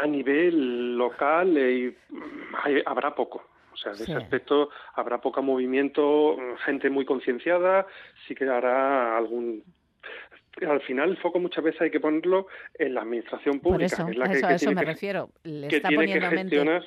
A 0.00 0.06
nivel 0.06 0.96
local 0.96 1.56
eh, 1.56 1.94
habrá 2.86 3.14
poco. 3.14 3.49
O 3.80 3.82
sea, 3.82 3.92
en 3.92 4.02
ese 4.02 4.14
aspecto 4.14 4.68
habrá 4.94 5.20
poco 5.20 5.42
movimiento, 5.42 6.36
gente 6.64 6.90
muy 6.90 7.06
concienciada, 7.06 7.86
sí 8.26 8.34
que 8.34 8.44
hará 8.44 9.16
algún 9.16 9.64
al 10.66 10.80
final 10.82 11.10
el 11.10 11.16
foco 11.16 11.38
muchas 11.38 11.64
veces 11.64 11.80
hay 11.80 11.90
que 11.90 12.00
ponerlo 12.00 12.48
en 12.74 12.92
la 12.92 13.02
administración 13.02 13.60
pública, 13.60 13.86
eso, 13.86 14.04
que 14.04 14.12
es 14.12 14.18
la 14.18 14.28
que, 14.28 14.44
a 14.44 14.54
eso 14.54 14.72
me 14.72 14.84
refiero. 14.84 15.30
Le 15.44 15.68
está 15.68 15.88
poniendo 15.88 16.28
gestionar. 16.28 16.84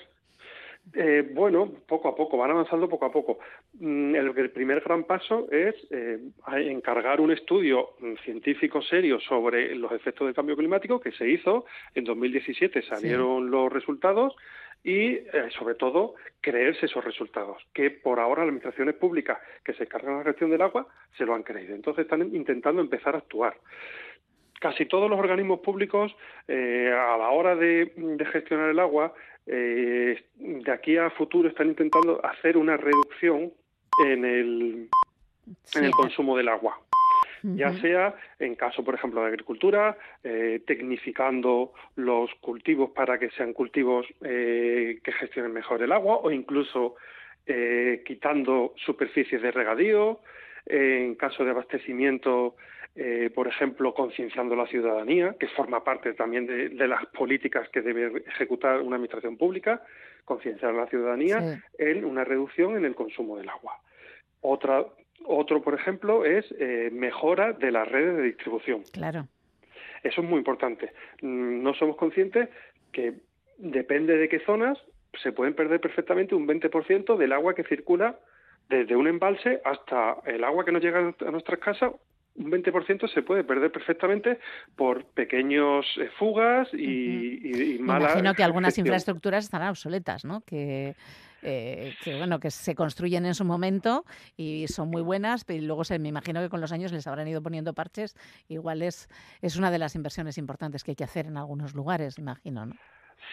Eh, 0.93 1.29
bueno, 1.33 1.71
poco 1.87 2.09
a 2.09 2.15
poco, 2.15 2.37
van 2.37 2.51
avanzando 2.51 2.89
poco 2.89 3.05
a 3.05 3.11
poco. 3.11 3.39
Mm, 3.79 4.15
el, 4.15 4.37
el 4.37 4.51
primer 4.51 4.81
gran 4.81 5.05
paso 5.05 5.49
es 5.49 5.75
eh, 5.91 6.19
encargar 6.57 7.21
un 7.21 7.31
estudio 7.31 7.91
mm, 7.99 8.15
científico 8.25 8.81
serio 8.81 9.19
sobre 9.21 9.73
los 9.75 9.93
efectos 9.93 10.27
del 10.27 10.35
cambio 10.35 10.57
climático 10.57 10.99
que 10.99 11.13
se 11.13 11.29
hizo 11.29 11.65
en 11.95 12.03
2017, 12.03 12.81
salieron 12.81 13.49
los 13.49 13.71
resultados 13.71 14.35
y, 14.83 15.13
eh, 15.13 15.49
sobre 15.57 15.75
todo, 15.75 16.15
creerse 16.41 16.87
esos 16.87 17.03
resultados, 17.03 17.57
que 17.73 17.89
por 17.89 18.19
ahora 18.19 18.41
las 18.41 18.49
administraciones 18.49 18.95
públicas 18.95 19.39
que 19.63 19.73
se 19.73 19.83
encargan 19.83 20.13
de 20.13 20.17
la 20.19 20.23
gestión 20.25 20.51
del 20.51 20.61
agua 20.61 20.87
se 21.17 21.25
lo 21.25 21.33
han 21.33 21.43
creído. 21.43 21.73
Entonces 21.73 22.03
están 22.03 22.21
intentando 22.35 22.81
empezar 22.81 23.15
a 23.15 23.19
actuar. 23.19 23.55
Casi 24.59 24.85
todos 24.85 25.09
los 25.09 25.19
organismos 25.19 25.59
públicos, 25.59 26.13
eh, 26.47 26.91
a 26.93 27.17
la 27.17 27.29
hora 27.29 27.55
de, 27.55 27.91
gestionar 28.31 28.69
el 28.69 28.79
agua, 28.79 29.13
eh, 29.45 30.23
de 30.35 30.71
aquí 30.71 30.97
a 30.97 31.09
futuro 31.11 31.49
están 31.49 31.67
intentando 31.67 32.23
hacer 32.25 32.57
una 32.57 32.77
reducción 32.77 33.53
en 34.05 34.25
el, 34.25 34.89
en 35.75 35.83
el 35.83 35.91
consumo 35.91 36.37
del 36.37 36.47
agua 36.47 36.79
ya 37.43 37.73
sea 37.81 38.15
en 38.39 38.55
caso, 38.55 38.83
por 38.83 38.95
ejemplo, 38.95 39.21
de 39.21 39.27
agricultura, 39.27 39.97
eh, 40.23 40.61
tecnificando 40.65 41.73
los 41.95 42.33
cultivos 42.35 42.91
para 42.91 43.19
que 43.19 43.29
sean 43.31 43.53
cultivos 43.53 44.05
eh, 44.21 44.99
que 45.03 45.11
gestionen 45.11 45.51
mejor 45.51 45.83
el 45.83 45.91
agua 45.91 46.19
o 46.23 46.31
incluso 46.31 46.95
eh, 47.45 48.01
quitando 48.05 48.73
superficies 48.77 49.41
de 49.41 49.51
regadío, 49.51 50.21
en 50.65 51.15
caso 51.15 51.43
de 51.43 51.51
abastecimiento, 51.51 52.55
por 53.35 53.47
ejemplo, 53.47 53.93
concienciando 53.93 54.53
a 54.53 54.59
la 54.59 54.67
ciudadanía, 54.67 55.35
que 55.37 55.47
forma 55.47 55.83
parte 55.83 56.13
también 56.13 56.45
de, 56.45 56.87
las 56.87 57.05
políticas 57.07 57.67
que 57.69 57.81
debe 57.81 58.23
ejecutar 58.27 58.79
una 58.79 58.95
administración 58.95 59.35
pública, 59.35 59.81
concienciar 60.23 60.71
a 60.71 60.77
la 60.77 60.87
ciudadanía 60.87 61.61
en 61.77 62.05
una 62.05 62.23
reducción 62.23 62.77
en 62.77 62.85
el 62.85 62.95
consumo 62.95 63.35
del 63.35 63.49
agua. 63.49 63.77
Otra 64.39 64.85
otro, 65.25 65.61
por 65.61 65.73
ejemplo, 65.73 66.25
es 66.25 66.45
eh, 66.59 66.89
mejora 66.91 67.53
de 67.53 67.71
las 67.71 67.87
redes 67.87 68.17
de 68.17 68.23
distribución. 68.23 68.83
Claro. 68.91 69.27
Eso 70.03 70.21
es 70.21 70.27
muy 70.27 70.37
importante. 70.39 70.91
Mm, 71.21 71.63
no 71.63 71.73
somos 71.73 71.95
conscientes 71.95 72.49
que 72.91 73.13
depende 73.57 74.17
de 74.17 74.29
qué 74.29 74.39
zonas 74.39 74.77
se 75.21 75.31
pueden 75.31 75.53
perder 75.53 75.79
perfectamente 75.79 76.35
un 76.35 76.47
20% 76.47 77.17
del 77.17 77.33
agua 77.33 77.53
que 77.53 77.63
circula 77.63 78.19
desde 78.69 78.95
un 78.95 79.07
embalse 79.07 79.61
hasta 79.63 80.17
el 80.25 80.43
agua 80.43 80.65
que 80.65 80.71
nos 80.71 80.81
llega 80.81 80.99
a 80.99 81.31
nuestras 81.31 81.59
casas. 81.59 81.91
Un 82.35 82.51
20% 82.51 83.13
se 83.13 83.21
puede 83.21 83.43
perder 83.43 83.71
perfectamente 83.71 84.39
por 84.75 85.05
pequeños 85.05 85.85
eh, 85.97 86.09
fugas 86.17 86.67
y, 86.73 87.77
malas. 87.79 88.13
Imagino 88.13 88.33
que 88.33 88.43
algunas 88.43 88.77
infraestructuras 88.77 89.45
estarán 89.45 89.69
obsoletas, 89.69 90.25
¿no? 90.25 90.41
Que 90.41 90.95
eh, 91.43 91.93
que 92.03 92.17
bueno, 92.17 92.39
que 92.39 92.51
se 92.51 92.75
construyen 92.75 93.25
en 93.25 93.35
su 93.35 93.45
momento 93.45 94.05
y 94.37 94.67
son 94.67 94.89
muy 94.89 95.01
buenas, 95.01 95.43
pero 95.45 95.63
luego 95.63 95.83
se, 95.83 95.99
me 95.99 96.09
imagino 96.09 96.41
que 96.41 96.49
con 96.49 96.61
los 96.61 96.71
años 96.71 96.91
les 96.91 97.07
habrán 97.07 97.27
ido 97.27 97.41
poniendo 97.41 97.73
parches. 97.73 98.15
Igual 98.47 98.81
es, 98.81 99.09
es 99.41 99.55
una 99.55 99.71
de 99.71 99.79
las 99.79 99.95
inversiones 99.95 100.37
importantes 100.37 100.83
que 100.83 100.91
hay 100.91 100.95
que 100.95 101.03
hacer 101.03 101.25
en 101.25 101.37
algunos 101.37 101.73
lugares, 101.73 102.17
imagino, 102.17 102.65
¿no? 102.65 102.75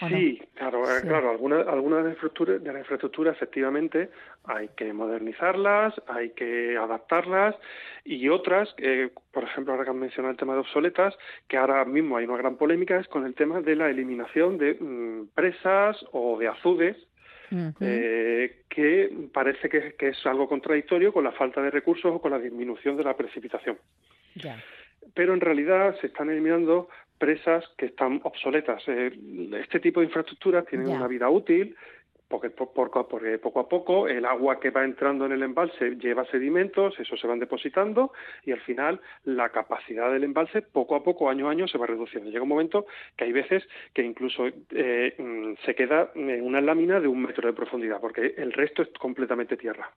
Sí, 0.09 0.41
claro, 0.55 0.85
eh, 0.85 1.03
claro. 1.03 1.31
Algunas 1.31 1.67
alguna 1.67 2.03
de, 2.03 2.15
de 2.59 2.73
la 2.73 2.79
infraestructura 2.79 3.33
efectivamente 3.33 4.11
hay 4.45 4.69
que 4.69 4.93
modernizarlas, 4.93 5.95
hay 6.07 6.31
que 6.31 6.77
adaptarlas 6.77 7.57
y 8.05 8.29
otras, 8.29 8.75
eh, 8.79 9.11
por 9.33 9.45
ejemplo, 9.45 9.73
ahora 9.73 9.85
que 9.85 9.91
han 9.91 9.99
mencionado 9.99 10.33
el 10.33 10.39
tema 10.39 10.55
de 10.55 10.61
obsoletas, 10.61 11.17
que 11.49 11.59
ahora 11.59 11.85
mismo 11.85 12.17
hay 12.17 12.25
una 12.25 12.39
gran 12.39 12.57
polémica, 12.57 12.99
es 12.99 13.09
con 13.09 13.27
el 13.27 13.35
tema 13.35 13.61
de 13.61 13.77
la 13.77 13.91
eliminación 13.91 14.59
de 14.59 14.75
mm, 14.75 15.35
presas 15.35 16.03
o 16.13 16.39
de 16.39 16.49
azudes 16.49 16.97
eh, 17.81 18.63
que 18.69 19.29
parece 19.33 19.69
que, 19.69 20.09
es 20.09 20.27
algo 20.27 20.49
contradictorio 20.49 21.13
con 21.13 21.25
la 21.25 21.33
falta 21.33 21.61
de 21.63 21.71
recursos 21.71 22.13
o 22.15 22.21
con 22.21 22.31
la 22.31 22.39
disminución 22.39 22.97
de 22.97 23.05
la 23.05 23.17
precipitación. 23.17 23.79
Pero 25.15 25.35
en 25.35 25.41
realidad 25.41 25.97
se 26.01 26.09
están 26.09 26.31
eliminando 26.31 26.89
presas 27.19 27.65
que 27.77 27.87
están 27.87 28.21
obsoletas. 28.25 28.83
Eh, 28.87 29.13
este 29.61 29.81
tipo 29.81 30.01
de 30.01 30.07
infraestructuras 30.07 30.67
tienen 30.67 30.89
una 30.89 31.07
vida 31.07 31.29
útil 31.29 31.77
porque, 32.31 32.51
porque 32.51 33.39
poco 33.39 33.61
a 33.61 33.69
poco 33.69 34.07
el 34.07 34.25
agua 34.25 34.61
que 34.61 34.71
va 34.71 34.85
entrando 34.85 35.27
en 35.27 35.33
el 35.33 35.43
embalse 35.43 35.97
lleva 35.97 36.25
sedimentos, 36.27 36.99
eso 37.01 37.17
se 37.17 37.27
van 37.27 37.41
depositando 37.41 38.13
y 38.47 38.53
al 38.53 38.61
final 38.61 39.01
la 39.25 39.49
capacidad 39.49 40.13
del 40.13 40.23
embalse 40.23 40.63
poco 40.63 40.95
a 40.95 41.03
poco, 41.03 41.29
año 41.29 41.49
a 41.49 41.51
año, 41.51 41.67
se 41.67 41.77
va 41.77 41.87
reduciendo. 41.87 42.31
Llega 42.31 42.45
un 42.45 42.49
momento 42.49 42.87
que 43.17 43.25
hay 43.25 43.33
veces 43.33 43.69
que 43.93 44.03
incluso 44.03 44.47
eh, 44.47 45.15
mm, 45.19 45.55
se 45.67 45.75
queda 45.75 46.13
en 46.15 46.45
una 46.47 46.61
lámina 46.61 47.01
de 47.01 47.09
un 47.09 47.21
metro 47.21 47.49
de 47.49 47.53
profundidad 47.53 48.01
porque 48.01 48.35
el 48.37 48.53
resto 48.53 48.83
es 48.83 48.91
completamente 48.91 49.57
tierra. 49.57 49.91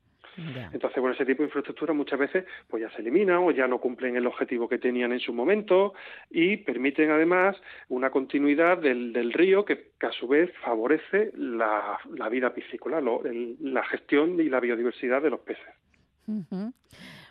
Entonces, 0.71 0.99
bueno, 0.99 1.13
ese 1.13 1.25
tipo 1.25 1.43
de 1.43 1.47
infraestructura 1.49 1.93
muchas 1.93 2.17
veces 2.17 2.45
pues 2.67 2.81
ya 2.81 2.89
se 2.95 3.01
elimina 3.01 3.39
o 3.39 3.51
ya 3.51 3.67
no 3.67 3.79
cumplen 3.79 4.15
el 4.15 4.25
objetivo 4.25 4.67
que 4.67 4.79
tenían 4.79 5.11
en 5.11 5.19
su 5.19 5.31
momento 5.31 5.93
y 6.31 6.57
permiten 6.57 7.11
además 7.11 7.55
una 7.89 8.09
continuidad 8.09 8.79
del, 8.79 9.13
del 9.13 9.31
río 9.31 9.63
que, 9.63 9.93
a 10.03 10.11
su 10.11 10.27
vez 10.27 10.51
favorece 10.61 11.31
la, 11.35 11.97
la 12.17 12.22
vida 12.29 12.53
piscícola, 12.53 13.01
la 13.01 13.83
gestión 13.85 14.39
y 14.39 14.49
la 14.49 14.59
biodiversidad 14.59 15.21
de 15.21 15.29
los 15.29 15.39
peces. 15.41 15.73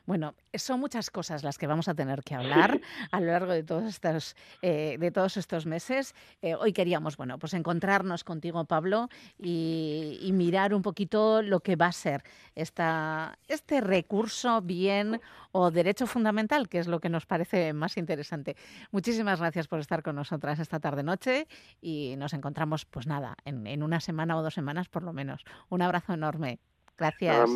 Bueno, 0.05 0.35
son 0.55 0.81
muchas 0.81 1.11
cosas 1.11 1.45
las 1.45 1.59
que 1.59 1.67
vamos 1.67 1.89
a 1.89 1.95
tener 1.95 2.23
que 2.23 2.35
hablar 2.35 2.81
a 3.13 3.21
lo 3.21 3.27
largo 3.27 3.53
de 3.53 3.63
todos 3.63 3.85
estos, 3.85 4.37
eh, 4.61 4.97
de 4.99 5.11
todos 5.11 5.37
estos 5.37 5.67
meses. 5.67 6.15
Eh, 6.41 6.55
hoy 6.55 6.73
queríamos, 6.73 7.17
bueno, 7.17 7.39
pues 7.39 7.55
encontrarnos 7.55 8.25
contigo, 8.25 8.65
Pablo, 8.65 9.09
y, 9.39 10.31
mirar 10.33 10.75
un 10.75 10.83
poquito 10.83 11.43
lo 11.43 11.61
que 11.61 11.77
va 11.77 11.87
a 11.87 11.93
ser 11.93 12.25
esta, 12.55 13.39
este 13.49 13.81
recurso, 13.83 14.63
bien 14.63 15.21
o 15.53 15.71
derecho 15.71 16.07
fundamental, 16.07 16.69
que 16.69 16.79
es 16.79 16.89
lo 16.89 17.01
que 17.01 17.11
nos 17.11 17.27
parece 17.27 17.73
más 17.75 17.97
interesante. 17.97 18.57
Muchísimas 18.91 19.39
gracias 19.39 19.69
por 19.69 19.79
estar 19.79 20.03
con 20.03 20.17
nosotras 20.17 20.59
esta 20.59 20.81
tarde-noche 20.81 21.47
y 21.81 22.15
nos 22.17 22.33
encontramos, 22.33 22.87
pues 22.87 23.07
nada, 23.07 23.37
en, 23.45 23.83
una 23.83 24.01
semana 24.01 24.37
o 24.37 24.43
dos 24.43 24.55
semanas 24.55 24.89
por 24.89 25.03
lo 25.03 25.13
menos. 25.13 25.45
Un 25.69 25.83
abrazo 25.83 26.15
enorme. 26.15 26.59
Gracias. 26.97 27.51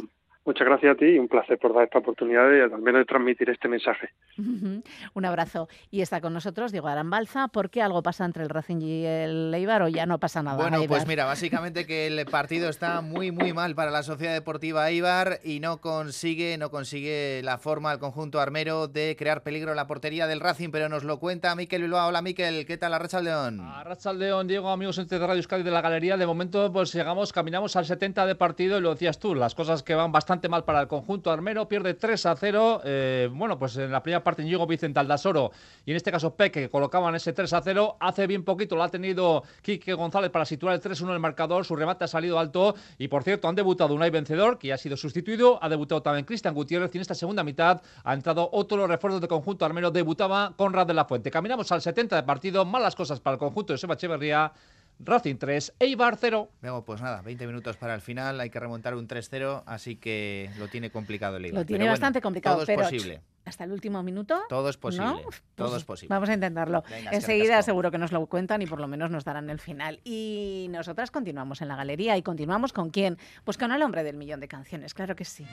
Muchas 0.47 0.65
gracias 0.65 0.93
a 0.93 0.97
ti 0.97 1.07
y 1.07 1.19
un 1.19 1.27
placer 1.27 1.59
por 1.59 1.75
dar 1.75 1.83
esta 1.83 1.99
oportunidad 1.99 2.49
de 2.49 2.63
al 2.63 2.81
menos 2.81 3.01
de 3.01 3.05
transmitir 3.05 3.51
este 3.51 3.67
mensaje. 3.67 4.11
Un 4.39 5.25
abrazo. 5.25 5.69
Y 5.91 6.03
está 6.03 6.21
con 6.21 6.33
nosotros 6.33 6.71
Diego 6.71 6.87
Arambalza. 6.87 7.49
¿Por 7.49 7.69
qué 7.69 7.83
algo 7.83 8.01
pasa 8.01 8.25
entre 8.25 8.45
el 8.45 8.49
Racing 8.49 8.81
y 8.81 9.05
el 9.05 9.53
Eibar 9.53 9.83
o 9.83 9.89
ya 9.89 10.07
no 10.07 10.21
pasa 10.21 10.45
nada? 10.45 10.57
Bueno, 10.57 10.79
pues 10.87 11.05
mira, 11.09 11.25
básicamente 11.25 11.85
que 11.85 12.07
el 12.07 12.25
partido 12.27 12.69
está 12.69 13.01
muy, 13.01 13.33
muy 13.33 13.53
mal 13.53 13.75
para 13.75 13.91
la 13.91 14.05
Sociedad 14.05 14.35
Deportiva 14.35 14.89
Eibar 14.89 15.41
y 15.43 15.59
no 15.59 15.79
consigue, 15.79 16.57
no 16.59 16.71
consigue 16.71 17.41
la 17.43 17.59
forma 17.59 17.93
el 17.93 17.99
conjunto 17.99 18.39
armero 18.41 18.87
de 18.87 19.17
crear 19.19 19.43
peligro 19.43 19.73
en 19.73 19.77
la 19.77 19.89
portería 19.89 20.29
del 20.29 20.39
Racing, 20.39 20.71
pero 20.71 20.89
nos 20.89 21.03
lo 21.03 21.19
cuenta 21.19 21.57
Miquel 21.57 21.83
Bilbao. 21.83 22.07
Hola 22.07 22.23
Miquel, 22.23 22.67
¿qué 22.67 22.77
tal 22.77 22.95
Arracha 22.95 23.21
León? 23.21 23.63
Arracha 23.63 24.13
León, 24.13 24.47
Diego, 24.47 24.71
amigos 24.71 24.99
entre 24.99 25.19
Radio 25.19 25.35
Euskadi 25.35 25.65
de 25.65 25.73
la 25.73 25.81
Galería. 25.81 26.17
De 26.17 26.25
momento, 26.27 26.73
pues 26.73 26.93
llegamos, 26.93 27.33
caminamos 27.33 27.75
al 27.75 27.85
70 27.85 28.27
de 28.27 28.37
partido 28.37 28.79
y 28.79 28.81
lo 28.81 28.91
decías 28.91 29.19
tú, 29.19 29.35
las 29.35 29.57
cosas 29.57 29.83
que 29.83 29.97
van 29.97 30.13
bastante 30.13 30.36
mal 30.49 30.65
para 30.65 30.83
el 30.83 30.89
conjunto 30.89 31.31
armero, 31.31 31.69
pierde 31.69 31.95
3 31.95 32.27
a 32.27 32.37
0. 32.37 32.81
Eh, 32.85 33.29
bueno, 33.33 33.59
pues 33.59 33.77
en 33.77 33.91
la 33.91 34.03
primera 34.03 34.23
parte 34.23 34.45
Ñigo 34.45 34.67
Vicente 34.67 35.01
Aldasoro 35.01 35.51
y 35.85 35.91
en 35.91 35.97
este 35.97 36.11
caso 36.11 36.35
Peque, 36.35 36.63
que 36.63 36.71
colocaban 36.71 37.15
ese 37.15 37.33
3 37.33 37.53
a 37.53 37.63
0. 37.63 37.97
Hace 38.01 38.27
bien 38.27 38.45
poquito 38.45 38.77
lo 38.77 38.83
ha 38.83 38.89
tenido 38.89 39.43
Quique 39.63 39.95
González 39.95 40.31
para 40.31 40.45
situar 40.45 40.75
el 40.75 40.81
3-1 40.81 41.09
en 41.09 41.11
el 41.15 41.21
marcador. 41.21 41.65
Su 41.65 41.77
remate 41.77 42.05
ha 42.05 42.09
salido 42.09 42.39
alto 42.39 42.75
y 42.99 43.09
por 43.09 43.23
cierto 43.23 43.49
han 43.49 43.55
debutado 43.55 43.95
un 43.95 44.01
vencedor 44.01 44.59
que 44.59 44.69
ya 44.69 44.75
ha 44.75 44.79
sido 44.79 44.97
sustituido. 44.97 45.59
Ha 45.63 45.69
debutado 45.69 46.03
también 46.03 46.25
Cristian 46.25 46.55
Gutiérrez 46.55 46.95
y 46.95 46.99
en 46.99 47.03
esta 47.03 47.15
segunda 47.15 47.43
mitad 47.43 47.83
ha 48.05 48.15
entrado 48.15 48.49
otro 48.53 48.77
los 48.77 48.89
refuerzos 48.89 49.21
de 49.21 49.29
conjunto 49.29 49.65
armero. 49.65 49.91
Debutaba 49.91 50.55
Conrad 50.57 50.87
de 50.87 50.95
la 50.95 51.05
Fuente. 51.05 51.31
Caminamos 51.31 51.71
al 51.73 51.83
70 51.83 52.17
de 52.17 52.23
partido. 52.23 52.65
Malas 52.65 52.95
cosas 52.95 53.21
para 53.21 53.35
el 53.35 53.39
conjunto 53.39 53.73
de 53.73 53.79
Seba 53.79 53.95
Echeverría. 53.95 54.53
Racing 54.99 55.37
3, 55.37 55.75
Eibar 55.79 56.17
0. 56.17 56.51
Luego, 56.63 56.85
pues 56.85 57.01
nada, 57.01 57.23
20 57.23 57.47
minutos 57.47 57.77
para 57.77 57.95
el 57.95 58.01
final, 58.01 58.41
hay 58.41 58.51
que 58.51 58.61
remontar 58.61 58.95
un 58.95 59.07
3-0, 59.07 59.63
así 59.67 59.97
que 59.97 60.51
lo 60.59 60.69
tiene 60.69 60.91
complicado 60.91 61.37
el 61.37 61.47
Eibar. 61.47 61.61
Lo 61.63 61.67
tiene 61.67 61.89
bastante 61.89 62.21
complicado, 62.21 62.65
todo 62.65 62.73
es 62.73 62.79
posible. 62.79 63.21
Hasta 63.47 63.63
el 63.63 63.71
último 63.71 64.03
minuto. 64.03 64.43
Todo 64.49 64.69
es 64.69 64.77
posible. 64.77 65.23
todo 65.55 65.69
pues 65.69 65.79
es 65.79 65.85
posible. 65.85 66.13
Vamos 66.13 66.29
a 66.29 66.35
intentarlo. 66.35 66.83
Enseguida 67.13 67.63
seguro 67.63 67.93
que 67.93 67.99
nos 67.99 68.11
lo 68.11 68.27
cuentan 68.27 68.61
y 68.61 68.67
por 68.67 68.81
lo 68.81 68.89
menos 68.89 69.11
nos 69.11 69.25
darán 69.25 69.51
el 69.51 69.61
final. 69.61 70.01
Y 70.03 70.67
nosotras 70.71 71.13
continuamos 71.13 71.63
en 71.63 71.69
la 71.69 71.77
galería 71.77 72.17
y 72.17 72.23
continuamos 72.23 72.73
con 72.73 72.91
quién? 72.91 73.19
Pues 73.45 73.57
con 73.57 73.71
el 73.71 73.83
hombre 73.83 74.03
del 74.03 74.17
millón 74.17 74.41
de 74.41 74.49
canciones, 74.49 74.95
claro 74.95 75.15
que 75.15 75.25
sí. 75.25 75.47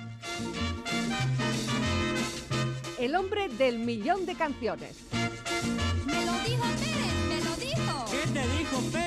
El 3.00 3.16
hombre 3.16 3.48
del 3.50 3.78
millón 3.78 4.26
de 4.26 4.34
canciones. 4.34 5.06
Me 6.06 6.26
lo 6.26 6.34
dijo 6.48 6.64
Pérez, 6.80 7.14
me 7.30 7.38
lo 7.44 7.56
dijo. 7.58 8.06
¿Qué 8.10 8.28
te 8.32 8.58
dijo 8.58 8.82
Pérez? 8.92 9.03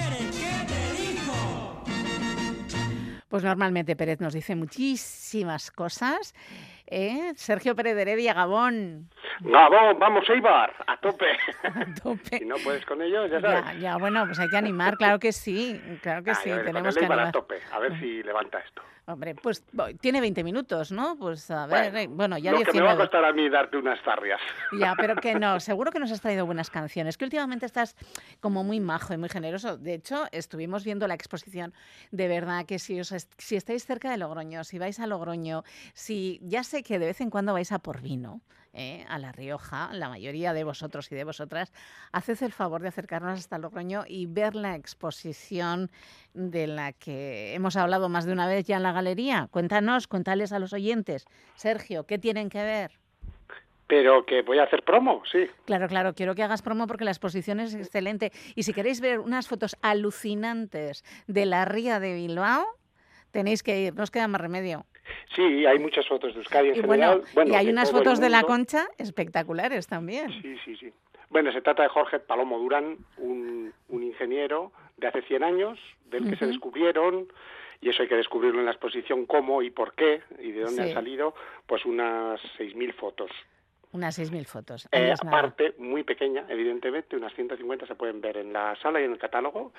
Pues 3.29 3.43
normalmente 3.43 3.97
Pérez 3.97 4.21
nos 4.21 4.35
dice 4.35 4.55
muchísimas 4.55 5.71
cosas. 5.71 6.35
¿eh? 6.87 7.33
Sergio 7.37 7.75
Pérez 7.75 7.97
de 7.97 8.03
Heredia, 8.03 8.35
Gabón. 8.35 9.11
Gabón, 9.41 9.99
vamos 9.99 10.29
Eibar, 10.29 10.73
a 10.87 10.97
tope. 10.97 11.27
a 11.65 11.95
tope. 12.03 12.39
si 12.39 12.45
no 12.45 12.57
puedes 12.63 12.85
con 12.87 13.03
ellos, 13.03 13.31
ya 13.31 13.41
sabes. 13.41 13.65
Ya, 13.65 13.75
ya, 13.75 13.97
bueno, 13.97 14.25
pues 14.27 14.39
hay 14.39 14.49
que 14.49 14.57
animar, 14.57 14.97
claro 14.97 15.19
que 15.19 15.33
sí, 15.33 15.81
claro 16.03 16.23
que 16.23 16.31
ah, 16.31 16.35
sí, 16.35 16.51
tenemos 16.65 16.95
que 16.95 17.05
animar. 17.05 17.29
a 17.29 17.33
tope, 17.33 17.61
a 17.73 17.79
ver 17.79 17.99
si 17.99 18.23
levanta 18.23 18.59
esto. 18.59 18.83
Hombre, 19.09 19.37
pues 19.37 19.65
tiene 20.01 20.21
20 20.21 20.43
minutos, 20.43 20.91
¿no? 20.91 21.17
Pues 21.17 21.49
a 21.53 21.67
ver, 21.69 22.09
bueno, 22.09 22.39
ya 22.39 22.51
lo 22.51 22.61
que 22.63 22.73
me 22.73 22.81
va 22.81 22.93
a 22.93 22.97
costar 22.97 23.25
a 23.25 23.33
mí 23.33 23.49
darte 23.49 23.77
unas 23.77 24.01
zarrias. 24.03 24.41
Ya, 24.81 24.95
pero 24.97 25.15
que 25.15 25.37
no, 25.37 25.61
seguro 25.61 25.93
que 25.93 26.01
nos 26.01 26.11
has 26.11 26.21
traído 26.21 26.45
buenas 26.45 26.71
canciones, 26.71 27.17
que 27.17 27.25
últimamente 27.25 27.67
estás 27.67 27.95
como 28.41 28.65
muy 28.65 28.81
majo 28.81 29.15
y 29.15 29.17
muy 29.17 29.29
generoso. 29.29 29.77
De 29.77 29.95
hecho, 29.95 30.25
estuvimos 30.33 30.85
viendo 30.85 31.07
la 31.07 31.15
exposición, 31.15 31.73
de 32.11 32.27
verdad 32.27 32.67
que 32.67 32.81
si, 32.81 32.99
os 32.99 33.15
si 33.39 33.55
estáis 33.55 33.87
cerca 33.87 34.11
de 34.11 34.17
Logroño, 34.17 34.65
si 34.65 34.81
vais 34.81 34.99
a 34.99 35.07
Logroño, 35.07 35.63
si 35.95 36.41
ya 36.43 36.65
sé 36.65 36.83
que 36.83 36.99
de 36.99 37.07
vez 37.07 37.21
en 37.21 37.31
cuando 37.31 37.53
vais 37.53 37.71
a 37.71 37.79
por 37.79 38.01
vino, 38.01 38.41
¿eh? 38.77 39.05
a 39.09 39.19
La 39.19 39.33
Rioja, 39.33 39.91
la 39.93 40.09
mayoría 40.09 40.53
de 40.53 40.65
vosotros 40.65 41.11
y 41.11 41.15
de 41.15 41.25
vosotras, 41.25 41.73
haced 42.13 42.43
el 42.43 42.53
favor 42.53 42.83
de 42.83 42.89
acercarnos 42.89 43.39
hasta 43.39 43.59
Logroño 43.59 44.05
y 44.07 44.27
ver 44.27 44.55
la 44.55 44.77
exposición 44.77 45.91
de 46.35 46.67
la 46.67 46.93
que 46.93 47.55
hemos 47.55 47.77
hablado 47.77 48.09
más 48.09 48.27
de 48.27 48.33
una 48.33 48.47
vez 48.47 48.67
ya 48.67 48.77
en 48.77 48.83
la 48.83 48.93
galería. 48.93 49.49
Cuéntanos, 49.51 50.07
cuéntales 50.07 50.53
a 50.53 50.59
los 50.59 50.73
oyentes. 50.73 51.27
Sergio, 51.55 52.05
¿qué 52.05 52.19
tienen 52.19 52.49
que 52.49 52.63
ver? 52.63 52.93
Pero 53.89 54.27
que 54.27 54.43
voy 54.43 54.59
a 54.59 54.65
hacer 54.65 54.83
promo, 54.83 55.23
sí. 55.31 55.49
Claro, 55.65 55.87
claro, 55.87 56.15
quiero 56.15 56.35
que 56.35 56.43
hagas 56.43 56.61
promo 56.61 56.87
porque 56.87 57.05
la 57.05 57.13
exposición 57.13 57.61
es 57.61 57.75
excelente. 57.75 58.33
Y 58.57 58.65
si 58.65 58.73
queréis 58.73 59.01
ver 59.01 59.21
unas 59.21 59.47
fotos 59.47 59.77
alucinantes 59.81 61.05
de 61.29 61.47
la 61.47 61.65
ría 61.65 62.01
de 62.01 62.15
Bilbao, 62.15 62.67
tenéis 63.31 63.63
que 63.63 63.81
ir, 63.81 63.95
no 63.95 64.03
os 64.03 64.11
queda 64.11 64.27
más 64.27 64.41
remedio. 64.41 64.87
Sí, 65.35 65.67
hay 65.67 65.79
muchas 65.79 66.07
fotos 66.07 66.35
de 66.35 66.41
Euskadi 66.41 66.71
en 66.71 66.77
y 66.77 66.81
Bueno, 66.83 67.23
y 67.47 67.55
hay 67.55 67.69
unas 67.69 67.91
fotos 67.91 68.21
de 68.21 68.31
la 68.31 68.43
concha 68.43 68.89
espectaculares 68.99 69.87
también. 69.87 70.31
Sí, 70.43 70.57
sí, 70.65 70.77
sí. 70.77 70.93
Bueno, 71.31 71.53
se 71.53 71.61
trata 71.61 71.83
de 71.83 71.89
Jorge 71.89 72.21
Palomo 72.21 72.59
Durán, 72.59 72.99
un, 73.19 73.73
ingeniero 73.91 74.73
de 74.97 75.09
hace 75.09 75.23
100 75.23 75.43
años, 75.43 75.79
del 76.07 76.31
que 76.31 76.37
se 76.37 76.47
descubrieron, 76.47 77.29
y 77.81 77.91
eso 77.91 78.03
hay 78.03 78.09
que 78.09 78.17
descubrirlo 78.17 78.61
en 78.61 78.67
la 78.67 78.73
exposición, 78.73 79.27
cómo 79.27 79.63
y 79.63 79.71
por 79.71 79.95
qué, 79.95 80.23
y 80.39 80.53
de 80.53 80.63
dónde 80.63 80.83
han 80.83 80.95
salido, 80.95 81.35
pues 81.67 81.85
unas 81.85 82.41
6.000 82.59 82.95
fotos. 82.95 83.31
Unas 83.93 84.19
6.000 84.19 84.47
fotos. 84.47 84.89
Eh, 84.93 85.13
aparte, 85.21 85.75
muy 85.79 86.05
pequeña, 86.05 86.45
evidentemente, 86.49 87.17
unas 87.17 87.35
150 87.35 87.87
se 87.87 87.95
pueden 87.95 88.21
ver 88.21 88.37
en 88.37 88.53
la 88.53 88.77
sala 88.77 89.01
y 89.01 89.05
en 89.05 89.13
el 89.13 89.19
catálogo, 89.19 89.73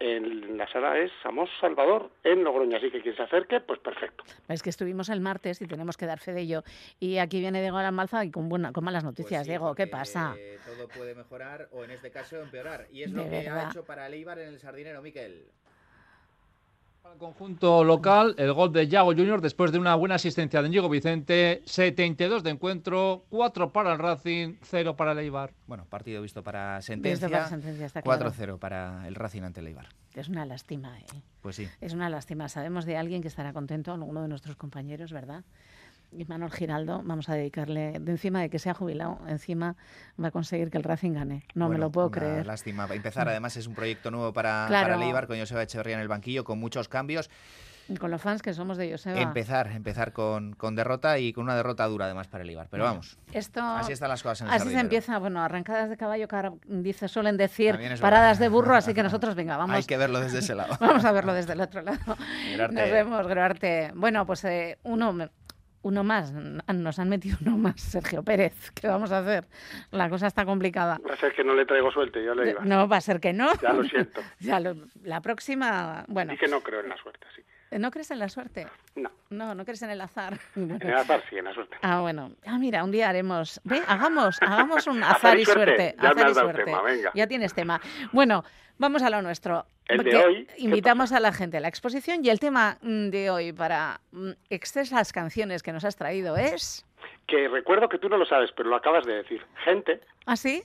en 0.00 0.56
la 0.56 0.70
sala 0.70 0.98
es 0.98 1.10
Samos 1.22 1.48
Salvador 1.60 2.10
en 2.24 2.44
Logroño, 2.44 2.76
así 2.76 2.90
que 2.90 3.00
quien 3.00 3.16
se 3.16 3.22
acerque, 3.22 3.60
pues 3.60 3.80
perfecto. 3.80 4.24
Es 4.48 4.62
que 4.62 4.70
estuvimos 4.70 5.08
el 5.08 5.20
martes 5.20 5.60
y 5.62 5.66
tenemos 5.66 5.96
que 5.96 6.06
dar 6.06 6.18
fe 6.18 6.32
de 6.32 6.42
ello. 6.42 6.62
Y 7.00 7.18
aquí 7.18 7.40
viene 7.40 7.60
Diego 7.60 7.78
Alambalza 7.78 8.24
y 8.24 8.30
con, 8.30 8.48
buena, 8.48 8.72
con 8.72 8.84
malas 8.84 9.04
pues 9.04 9.18
noticias. 9.18 9.46
Diego, 9.46 9.74
¿qué 9.74 9.86
pasa? 9.86 10.34
todo 10.66 10.88
puede 10.88 11.14
mejorar 11.14 11.68
o 11.72 11.84
en 11.84 11.90
este 11.90 12.10
caso 12.10 12.40
empeorar. 12.40 12.86
Y 12.92 13.02
es 13.02 13.10
lo 13.10 13.28
que 13.28 13.48
ha 13.48 13.68
hecho 13.70 13.84
para 13.84 14.08
Leibar 14.08 14.38
en 14.38 14.48
el 14.48 14.58
Sardinero, 14.58 15.02
Miquel. 15.02 15.46
Conjunto 17.18 17.84
local, 17.84 18.34
el 18.38 18.52
gol 18.52 18.72
de 18.72 18.88
Yago 18.88 19.12
Junior 19.12 19.40
después 19.40 19.72
de 19.72 19.78
una 19.78 19.94
buena 19.94 20.14
asistencia 20.14 20.62
de 20.62 20.68
Diego 20.68 20.88
Vicente, 20.88 21.62
72 21.66 22.42
de 22.42 22.50
encuentro, 22.50 23.24
4 23.28 23.72
para 23.72 23.92
el 23.92 23.98
Racing, 23.98 24.56
0 24.62 24.96
para 24.96 25.12
el 25.12 25.18
Eibar. 25.18 25.52
Bueno, 25.66 25.84
partido 25.84 26.22
visto 26.22 26.42
para 26.42 26.80
sentencia, 26.80 27.28
para 27.28 27.48
sentencia, 27.48 27.86
está 27.86 28.02
claro. 28.02 28.30
4-0 28.30 28.58
para 28.58 29.06
el 29.06 29.14
Racing 29.14 29.42
ante 29.42 29.60
el 29.60 29.66
Eibar. 29.66 29.88
Es 30.14 30.28
una 30.28 30.46
lástima, 30.46 30.98
¿eh? 30.98 31.04
Pues 31.42 31.56
sí. 31.56 31.68
Es 31.80 31.92
una 31.92 32.08
lástima. 32.08 32.48
Sabemos 32.48 32.84
de 32.84 32.96
alguien 32.96 33.20
que 33.22 33.28
estará 33.28 33.52
contento, 33.52 33.92
alguno 33.92 34.22
de 34.22 34.28
nuestros 34.28 34.56
compañeros, 34.56 35.12
¿verdad? 35.12 35.44
Y 36.10 36.24
Manuel 36.24 36.50
Giraldo, 36.50 37.02
vamos 37.04 37.28
a 37.28 37.34
dedicarle, 37.34 37.98
de 38.00 38.12
encima 38.12 38.40
de 38.40 38.48
que 38.48 38.58
se 38.58 38.70
ha 38.70 38.74
jubilado, 38.74 39.18
encima 39.28 39.76
va 40.22 40.28
a 40.28 40.30
conseguir 40.30 40.70
que 40.70 40.78
el 40.78 40.84
Racing 40.84 41.12
gane. 41.12 41.44
No 41.54 41.68
me 41.68 41.76
lo 41.78 41.90
puedo 41.90 42.10
creer. 42.10 42.46
Lástima. 42.46 42.86
Empezar, 42.90 43.28
además, 43.28 43.56
es 43.56 43.66
un 43.66 43.74
proyecto 43.74 44.10
nuevo 44.10 44.32
para, 44.32 44.64
Claro. 44.68 44.98
para 44.98 45.26
con 45.26 45.38
Joseba 45.38 45.62
Echeverría 45.62 45.96
en 45.96 46.00
el 46.00 46.08
banquillo, 46.08 46.44
con 46.44 46.58
muchos 46.58 46.88
cambios. 46.88 47.28
Y 47.90 47.96
Con 47.96 48.10
los 48.10 48.20
fans 48.20 48.42
que 48.42 48.52
somos 48.52 48.76
de 48.76 48.90
Joseba. 48.90 49.18
Empezar, 49.18 49.68
empezar 49.68 50.12
con, 50.12 50.52
con 50.54 50.74
derrota 50.74 51.18
y 51.18 51.32
con 51.32 51.44
una 51.44 51.56
derrota 51.56 51.86
dura, 51.86 52.04
además, 52.04 52.28
para 52.28 52.44
el 52.44 52.50
Eibar. 52.50 52.68
Pero 52.70 52.84
vamos, 52.84 53.18
Esto, 53.32 53.62
así 53.62 53.92
están 53.92 54.10
las 54.10 54.22
cosas 54.22 54.42
en 54.42 54.48
el 54.48 54.52
Así 54.52 54.68
se 54.68 54.78
empieza, 54.78 55.18
bueno, 55.18 55.42
arrancadas 55.42 55.88
de 55.88 55.96
caballo, 55.96 56.28
que 56.28 56.36
ahora 56.36 56.52
dice, 56.66 57.08
suelen 57.08 57.38
decir 57.38 57.78
paradas 57.98 58.38
de 58.38 58.48
burro, 58.48 58.74
así 58.74 58.92
que 58.92 59.02
nosotros, 59.02 59.34
venga, 59.34 59.56
vamos. 59.56 59.74
Hay 59.74 59.84
que 59.84 59.96
verlo 59.96 60.20
desde 60.20 60.40
ese 60.40 60.54
lado. 60.54 60.76
Vamos 60.80 61.04
a 61.04 61.12
verlo 61.12 61.32
desde 61.32 61.54
el 61.54 61.60
otro 61.62 61.80
lado. 61.80 62.16
Nos 62.58 62.74
vemos, 62.74 63.26
Groarte. 63.26 63.90
Bueno, 63.94 64.26
pues 64.26 64.44
eh, 64.44 64.78
uno, 64.82 65.30
uno 65.82 66.04
más. 66.04 66.32
Nos 66.32 66.98
han 66.98 67.08
metido 67.08 67.38
uno 67.44 67.56
más, 67.56 67.80
Sergio 67.80 68.22
Pérez. 68.22 68.70
¿Qué 68.72 68.88
vamos 68.88 69.12
a 69.12 69.18
hacer? 69.18 69.46
La 69.90 70.08
cosa 70.10 70.26
está 70.26 70.44
complicada. 70.44 70.98
Va 71.08 71.14
a 71.14 71.16
ser 71.16 71.32
que 71.34 71.44
no 71.44 71.54
le 71.54 71.64
traigo 71.66 71.90
suerte, 71.90 72.24
ya 72.24 72.34
le 72.34 72.50
iba. 72.50 72.64
No, 72.64 72.88
va 72.88 72.96
a 72.98 73.00
ser 73.00 73.20
que 73.20 73.32
no. 73.32 73.52
Ya 73.62 73.72
lo 73.72 73.84
siento. 73.84 74.20
Ya 74.40 74.60
lo- 74.60 74.74
la 75.04 75.20
próxima, 75.20 76.04
bueno, 76.08 76.32
Y 76.32 76.36
que 76.36 76.48
no 76.48 76.60
creo 76.62 76.80
en 76.80 76.88
la 76.88 76.96
suerte, 76.96 77.26
así 77.32 77.42
que 77.70 77.78
¿no 77.78 77.90
crees 77.90 78.10
en 78.10 78.18
la 78.18 78.28
suerte? 78.30 78.66
no. 78.96 79.10
No, 79.30 79.54
no 79.54 79.62
crees 79.66 79.82
en 79.82 79.90
el 79.90 80.00
azar. 80.00 80.38
En 80.56 80.70
el 80.80 80.94
azar 80.94 81.22
sí, 81.28 81.36
en 81.36 81.44
la 81.44 81.52
suerte. 81.52 81.76
Ah, 81.82 82.00
bueno. 82.00 82.32
Ah, 82.46 82.56
mira, 82.58 82.82
un 82.82 82.90
día 82.90 83.10
haremos. 83.10 83.60
Ve, 83.64 83.82
hagamos, 83.86 84.38
hagamos 84.40 84.86
un 84.86 85.02
Azar 85.02 85.16
azar 85.16 85.38
y 85.38 85.44
suerte. 85.44 85.64
suerte. 85.76 85.94
Ya 86.02 86.14
me 86.14 86.22
azar 86.22 86.26
has 86.26 86.30
y 86.32 86.40
suerte. 86.40 86.64
tema, 86.64 86.82
venga. 86.82 87.10
Ya 87.14 87.26
tienes 87.26 87.52
tema. 87.52 87.78
Bueno, 88.12 88.42
vamos 88.78 89.02
a 89.02 89.10
lo 89.10 89.22
nuestro. 89.22 89.64
El 89.86 90.04
de 90.04 90.16
hoy, 90.16 90.46
¿qué 90.46 90.62
Invitamos 90.62 91.12
a 91.12 91.20
la 91.20 91.32
gente 91.32 91.56
a 91.56 91.60
la 91.60 91.68
exposición 91.68 92.24
y 92.24 92.28
el 92.28 92.40
tema 92.40 92.78
mm, 92.82 93.08
de 93.08 93.30
hoy 93.30 93.52
para 93.52 94.00
mm, 94.12 94.30
excesas 94.50 95.12
canciones 95.12 95.62
que 95.62 95.72
nos 95.72 95.84
has 95.84 95.96
traído 95.96 96.36
es. 96.36 96.84
Que 97.26 97.48
recuerdo 97.48 97.88
que 97.88 97.98
tú 97.98 98.08
no 98.08 98.16
lo 98.16 98.26
sabes, 98.26 98.50
pero 98.56 98.68
lo 98.68 98.76
acabas 98.76 99.04
de 99.04 99.14
decir. 99.14 99.42
Gente, 99.64 100.00
¿Ah, 100.26 100.36
sí? 100.36 100.62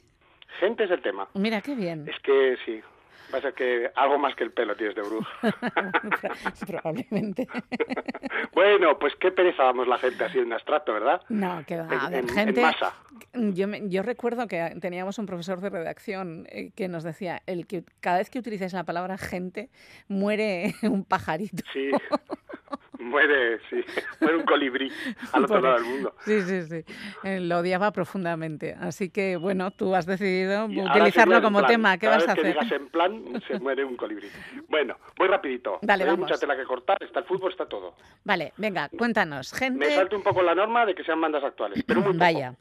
gente 0.60 0.84
es 0.86 0.92
el 0.92 1.02
tema. 1.02 1.28
Mira, 1.34 1.62
qué 1.62 1.76
bien. 1.76 2.08
Es 2.08 2.20
que 2.22 2.58
sí, 2.66 2.82
va 3.34 3.40
a 3.40 3.42
ser 3.42 3.54
que 3.54 3.90
algo 3.96 4.18
más 4.20 4.36
que 4.36 4.44
el 4.44 4.52
pelo 4.52 4.76
tienes 4.76 4.96
de 4.96 5.02
brujo. 5.02 5.28
Probablemente. 6.68 7.48
bueno, 8.54 8.98
pues 9.00 9.16
qué 9.16 9.32
pereza 9.32 9.64
damos 9.64 9.88
la 9.88 9.98
gente 9.98 10.24
así 10.24 10.40
en 10.40 10.54
abstracto, 10.54 10.94
¿verdad? 10.94 11.22
No, 11.30 11.64
que 11.66 11.78
va. 11.78 11.88
A 11.90 12.08
En- 12.08 12.14
en- 12.14 12.20
en 12.30 12.30
gente. 12.30 12.62
masa. 12.62 12.94
Yo, 13.34 13.68
me- 13.68 13.90
yo 13.90 14.04
recuerdo 14.04 14.48
que 14.48 14.76
teníamos 14.82 15.18
un 15.20 15.26
profesor 15.26 15.60
de 15.62 15.70
redacción 15.70 16.46
eh, 16.50 16.72
que 16.76 16.88
nos 16.88 17.04
decía: 17.04 17.42
el 17.46 17.66
que 17.68 17.84
cada 18.00 18.18
vez 18.20 18.30
que 18.30 18.40
utilizáis 18.40 18.74
la 18.74 18.84
palabra 18.84 19.18
gente, 19.18 19.70
muere 20.08 20.74
un 20.84 21.04
pajarito. 21.04 21.64
Sí. 21.74 21.90
Muere, 23.04 23.60
sí, 23.70 23.84
muere 24.22 24.38
un 24.38 24.44
colibrí 24.46 24.92
al 25.34 25.44
otro 25.44 25.62
lado 25.62 25.76
del 25.76 25.84
mundo. 25.86 26.16
Sí, 26.26 26.42
sí, 26.42 26.62
sí. 26.64 26.84
Eh, 27.24 27.40
lo 27.40 27.58
odiaba 27.60 27.92
profundamente. 27.92 28.76
Así 28.80 29.10
que, 29.10 29.38
bueno, 29.38 29.72
tú 29.72 29.94
has 29.96 30.06
decidido 30.06 30.70
Y 30.70 30.82
utilizarlo 30.82 31.42
como 31.42 31.60
plan. 31.60 31.72
tema. 31.72 31.98
¿Qué 31.98 32.08
Cada 32.08 32.18
vas 32.18 32.24
a 32.30 32.34
vez 32.34 32.36
que 32.36 32.42
hacer? 32.50 32.54
digas 32.64 32.72
en 32.82 32.88
plan, 32.90 33.42
se 33.48 33.60
muere 33.60 33.84
un 33.84 33.96
colibrí. 33.98 34.30
Bueno, 34.70 34.98
voy 35.18 35.28
rapidito. 35.28 35.80
Dale, 35.82 36.04
Hay 36.04 36.10
vamos. 36.12 36.28
mucha 36.30 36.38
tela 36.40 36.56
que 36.56 36.64
cortar, 36.64 36.98
está 37.04 37.20
el 37.20 37.26
fútbol, 37.26 37.52
está 37.52 37.66
todo. 37.68 37.96
Vale, 38.24 38.54
venga, 38.58 38.90
cuéntanos. 38.98 39.52
Me 39.54 39.60
Gente. 39.60 39.92
salto 39.96 40.16
un 40.16 40.24
poco 40.24 40.42
la 40.42 40.56
norma 40.56 40.86
de 40.86 40.96
que 40.96 41.04
sean 41.04 41.20
bandas 41.22 41.44
actuales, 41.44 41.84
pero 41.86 42.00
muy 42.02 42.10
poco. 42.14 42.20
Vaya, 42.20 42.54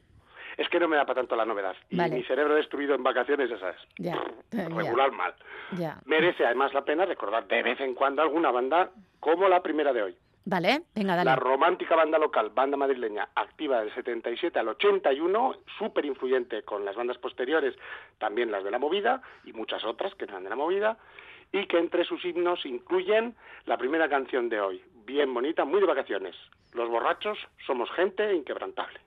Es 0.57 0.69
que 0.69 0.79
no 0.79 0.87
me 0.87 0.97
da 0.97 1.05
para 1.05 1.21
tanto 1.21 1.35
la 1.35 1.45
novedad. 1.45 1.75
Y 1.89 1.97
mi 1.97 2.23
cerebro 2.23 2.53
destruido 2.55 2.93
en 2.95 3.01
vacaciones, 3.03 3.49
ya 3.49 3.57
sabes. 3.59 3.77
ya. 3.97 4.17
Regular 4.51 5.11
mal. 5.11 5.33
Ya. 5.77 5.97
Merece 6.05 6.45
además 6.45 6.73
la 6.73 6.83
pena 6.85 7.05
recordar 7.05 7.47
de 7.47 7.63
vez 7.63 7.79
en 7.79 7.95
cuando 7.95 8.21
alguna 8.21 8.51
banda 8.51 8.91
como 9.19 9.47
la 9.47 9.63
primera 9.63 9.93
de 9.93 10.03
hoy. 10.03 10.15
Vale, 10.45 10.83
venga, 10.93 11.15
dale. 11.15 11.29
La 11.29 11.35
romántica 11.37 11.95
banda 11.95 12.17
local, 12.17 12.51
banda 12.53 12.75
madrileña, 12.75 13.29
activa 13.33 13.79
del 13.79 13.93
77 13.93 14.59
al 14.59 14.67
81, 14.67 15.55
súper 15.77 16.05
influyente 16.05 16.63
con 16.63 16.83
las 16.83 16.95
bandas 16.95 17.17
posteriores, 17.17 17.75
también 18.17 18.51
las 18.51 18.63
de 18.63 18.71
la 18.71 18.79
movida 18.79 19.21
y 19.45 19.53
muchas 19.53 19.85
otras 19.85 20.13
que 20.15 20.25
eran 20.25 20.43
de 20.43 20.49
la 20.49 20.57
movida, 20.57 20.97
y 21.53 21.65
que 21.67 21.77
entre 21.77 22.03
sus 22.03 22.25
himnos 22.25 22.65
incluyen 22.65 23.35
la 23.65 23.77
primera 23.77 24.09
canción 24.09 24.49
de 24.49 24.59
hoy, 24.59 24.83
bien 25.05 25.33
bonita, 25.33 25.63
muy 25.63 25.79
de 25.79 25.85
vacaciones. 25.85 26.35
Los 26.73 26.89
borrachos 26.89 27.37
somos 27.65 27.89
gente 27.91 28.33
inquebrantable. 28.33 28.99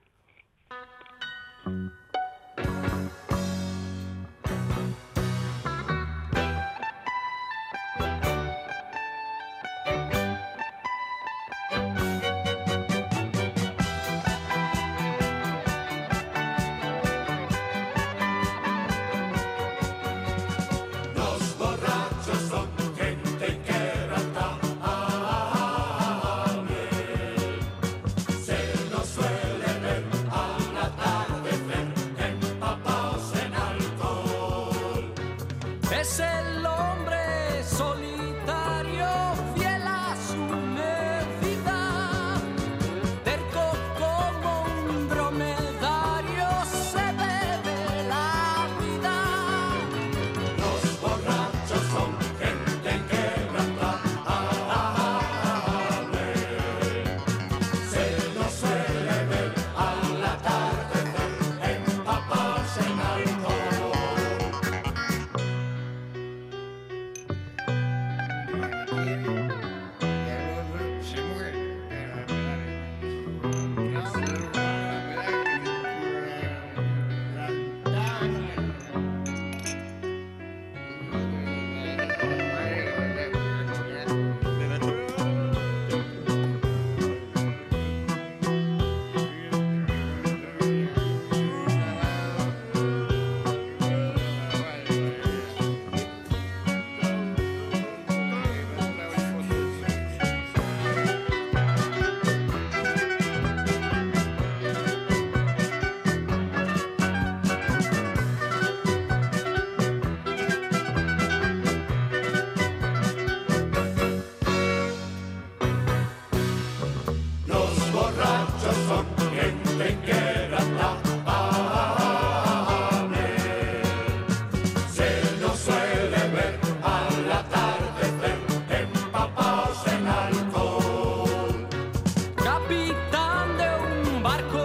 Marco 134.27 134.56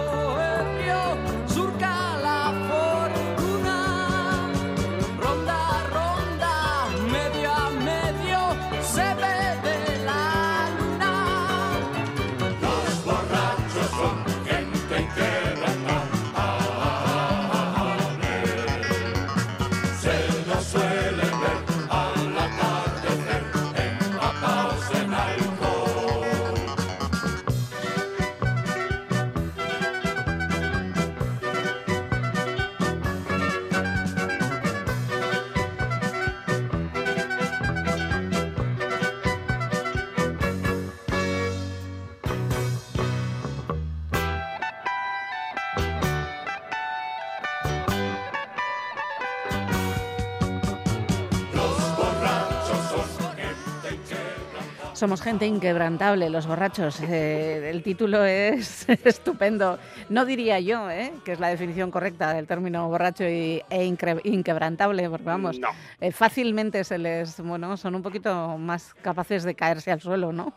Somos 55.03 55.21
gente 55.21 55.45
inquebrantable, 55.45 56.29
los 56.29 56.47
borrachos. 56.47 57.01
Eh, 57.01 57.69
el 57.69 57.83
título 57.83 58.23
es 58.23 58.87
estupendo. 59.05 59.77
No 60.07 60.23
diría 60.23 60.61
yo, 60.61 60.89
¿eh? 60.89 61.11
que 61.25 61.33
es 61.33 61.41
la 61.41 61.49
definición 61.49 61.91
correcta 61.91 62.33
del 62.33 62.47
término 62.47 62.87
borracho 62.87 63.25
y, 63.25 63.61
e 63.69 63.83
inquebrantable, 63.83 65.09
porque 65.09 65.25
vamos, 65.25 65.59
No. 65.59 65.67
eh, 65.99 66.13
fácilmente 66.13 66.85
se 66.85 66.97
les, 66.99 67.41
bueno, 67.41 67.75
son 67.75 67.95
un 67.95 68.01
poquito 68.01 68.57
más 68.57 68.93
capaces 68.93 69.43
de 69.43 69.55
caerse 69.55 69.91
al 69.91 69.99
suelo, 69.99 70.31
¿no? 70.31 70.53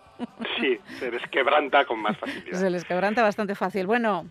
Sí, 0.61 0.79
se 1.01 1.11
desquebranta 1.11 1.85
con 1.85 2.01
más 2.01 2.17
facilidad. 2.17 2.57
Se 2.61 2.71
les 2.71 2.85
quebranta 2.85 3.25
bastante 3.25 3.57
fácil. 3.57 3.89
Bueno. 3.89 4.27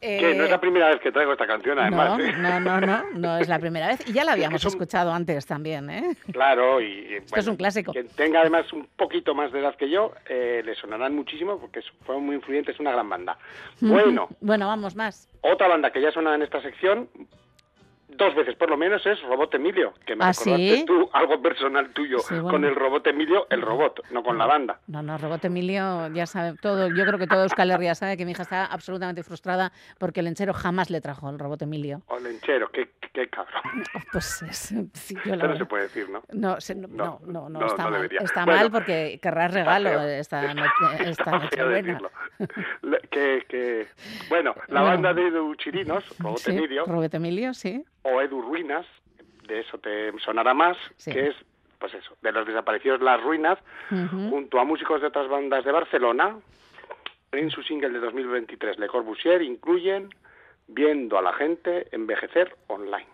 Que 0.00 0.34
no 0.34 0.44
es 0.44 0.50
la 0.50 0.60
primera 0.60 0.88
vez 0.88 1.00
que 1.00 1.10
traigo 1.10 1.32
esta 1.32 1.46
canción, 1.46 1.78
además. 1.78 2.18
no, 2.18 2.24
¿eh? 2.24 2.32
no, 2.38 2.60
no, 2.60 2.80
no, 2.80 3.02
no 3.14 3.38
es 3.38 3.48
la 3.48 3.58
primera 3.58 3.88
vez. 3.88 4.06
Y 4.08 4.12
ya 4.12 4.24
la 4.24 4.32
habíamos 4.32 4.64
escuchado 4.64 5.12
antes 5.12 5.46
también, 5.46 5.88
¿eh? 5.90 6.16
Claro, 6.32 6.80
y 6.80 7.14
Esto 7.14 7.40
es 7.40 7.46
un 7.46 7.56
clásico. 7.56 7.92
Quien 7.92 8.08
tenga 8.08 8.40
además 8.40 8.72
un 8.72 8.86
poquito 8.96 9.34
más 9.34 9.52
de 9.52 9.60
edad 9.60 9.74
que 9.76 9.88
yo, 9.90 10.12
eh, 10.28 10.62
le 10.64 10.74
sonarán 10.74 11.14
muchísimo 11.14 11.58
porque 11.58 11.80
fueron 12.04 12.24
muy 12.26 12.36
influyentes, 12.36 12.74
es 12.74 12.80
una 12.80 12.92
gran 12.92 13.08
banda. 13.08 13.38
Bueno, 13.80 14.28
Bueno, 14.40 14.66
vamos 14.68 14.94
más. 14.96 15.28
otra 15.40 15.68
banda 15.68 15.90
que 15.90 16.00
ya 16.00 16.10
suena 16.12 16.34
en 16.34 16.42
esta 16.42 16.60
sección, 16.62 17.08
dos 18.16 18.34
veces 18.34 18.54
por 18.56 18.70
lo 18.70 18.76
menos, 18.76 19.04
es 19.06 19.20
Robot 19.22 19.54
Emilio, 19.54 19.92
que 20.04 20.16
me 20.16 20.24
¿Ah, 20.24 20.32
recordaste 20.32 20.76
sí? 20.76 20.84
tú, 20.86 21.08
algo 21.12 21.40
personal 21.42 21.90
tuyo, 21.90 22.18
Sí, 22.20 22.34
bueno. 22.34 22.48
con 22.50 22.64
el 22.64 22.74
Robot 22.74 23.06
Emilio, 23.06 23.46
el 23.50 23.62
robot, 23.62 24.02
no 24.10 24.22
con 24.22 24.38
la 24.38 24.46
banda. 24.46 24.80
No, 24.86 25.02
no, 25.02 25.18
Robot 25.18 25.44
Emilio 25.44 26.08
ya 26.08 26.26
sabe 26.26 26.54
todo. 26.60 26.88
Yo 26.88 27.04
creo 27.06 27.18
que 27.18 27.26
todo 27.26 27.42
Euskal 27.42 27.70
Herria 27.70 27.94
sabe 27.94 28.16
que 28.16 28.24
mi 28.24 28.32
hija 28.32 28.42
está 28.42 28.64
absolutamente 28.66 29.22
frustrada 29.22 29.72
porque 29.98 30.20
el 30.20 30.26
enchero 30.26 30.52
jamás 30.52 30.90
le 30.90 31.00
trajo 31.00 31.28
el 31.30 31.38
Robot 31.38 31.62
Emilio. 31.62 32.02
O 32.08 32.18
Lenchero, 32.18 32.70
qué, 32.70 32.90
qué 33.12 33.28
cabrón. 33.28 33.62
Pues 34.12 34.42
es, 34.42 34.74
sí, 34.94 35.14
yo 35.24 35.30
la 35.30 35.34
Esto 35.36 35.48
no 35.48 35.56
se 35.58 35.64
puede 35.66 35.82
decir, 35.84 36.08
¿no? 36.08 36.22
No, 36.32 36.60
se- 36.60 36.74
no, 36.74 36.86
No, 36.88 37.20
no, 37.26 37.48
no, 37.48 37.60
no, 37.60 37.66
está 37.66 37.88
mal. 37.90 38.08
Está 38.20 38.44
Bueno, 38.44 38.60
mal 38.60 38.70
porque 38.70 39.18
querrás 39.22 39.52
regalo 39.52 40.02
esta 40.02 40.54
noche, 40.54 40.70
esta 41.10 41.30
noche 41.38 41.62
buena. 41.64 42.00
que, 43.10 43.44
que- 43.48 43.86
bueno, 44.28 44.54
la 44.68 44.82
banda 44.82 45.12
de 45.14 45.28
Edu 45.28 45.54
Chirinos, 45.56 46.04
Robot 46.18 46.48
Emilio, 46.48 46.84
Robot 46.86 47.14
Emilio, 47.14 47.54
sí. 47.54 47.84
O 48.06 48.20
Edu 48.22 48.40
Ruinas, 48.42 48.86
de 49.46 49.60
eso 49.60 49.78
te 49.78 50.12
sonará 50.20 50.54
más, 50.54 50.76
Sí. 50.96 51.12
que 51.12 51.28
es, 51.28 51.36
pues 51.78 51.94
eso, 51.94 52.16
de 52.22 52.32
los 52.32 52.46
desaparecidos 52.46 53.00
Las 53.00 53.22
Ruinas, 53.22 53.58
junto 54.30 54.58
a 54.58 54.64
músicos 54.64 55.00
de 55.00 55.08
otras 55.08 55.28
bandas 55.28 55.64
de 55.64 55.72
Barcelona, 55.72 56.36
en 57.32 57.50
su 57.50 57.62
single 57.62 57.90
de 57.90 57.98
2023, 58.00 58.78
Le 58.78 58.88
Corbusier, 58.88 59.42
incluyen 59.42 60.08
Viendo 60.68 61.16
a 61.16 61.22
la 61.22 61.32
gente 61.32 61.86
envejecer 61.92 62.56
online. 62.66 63.06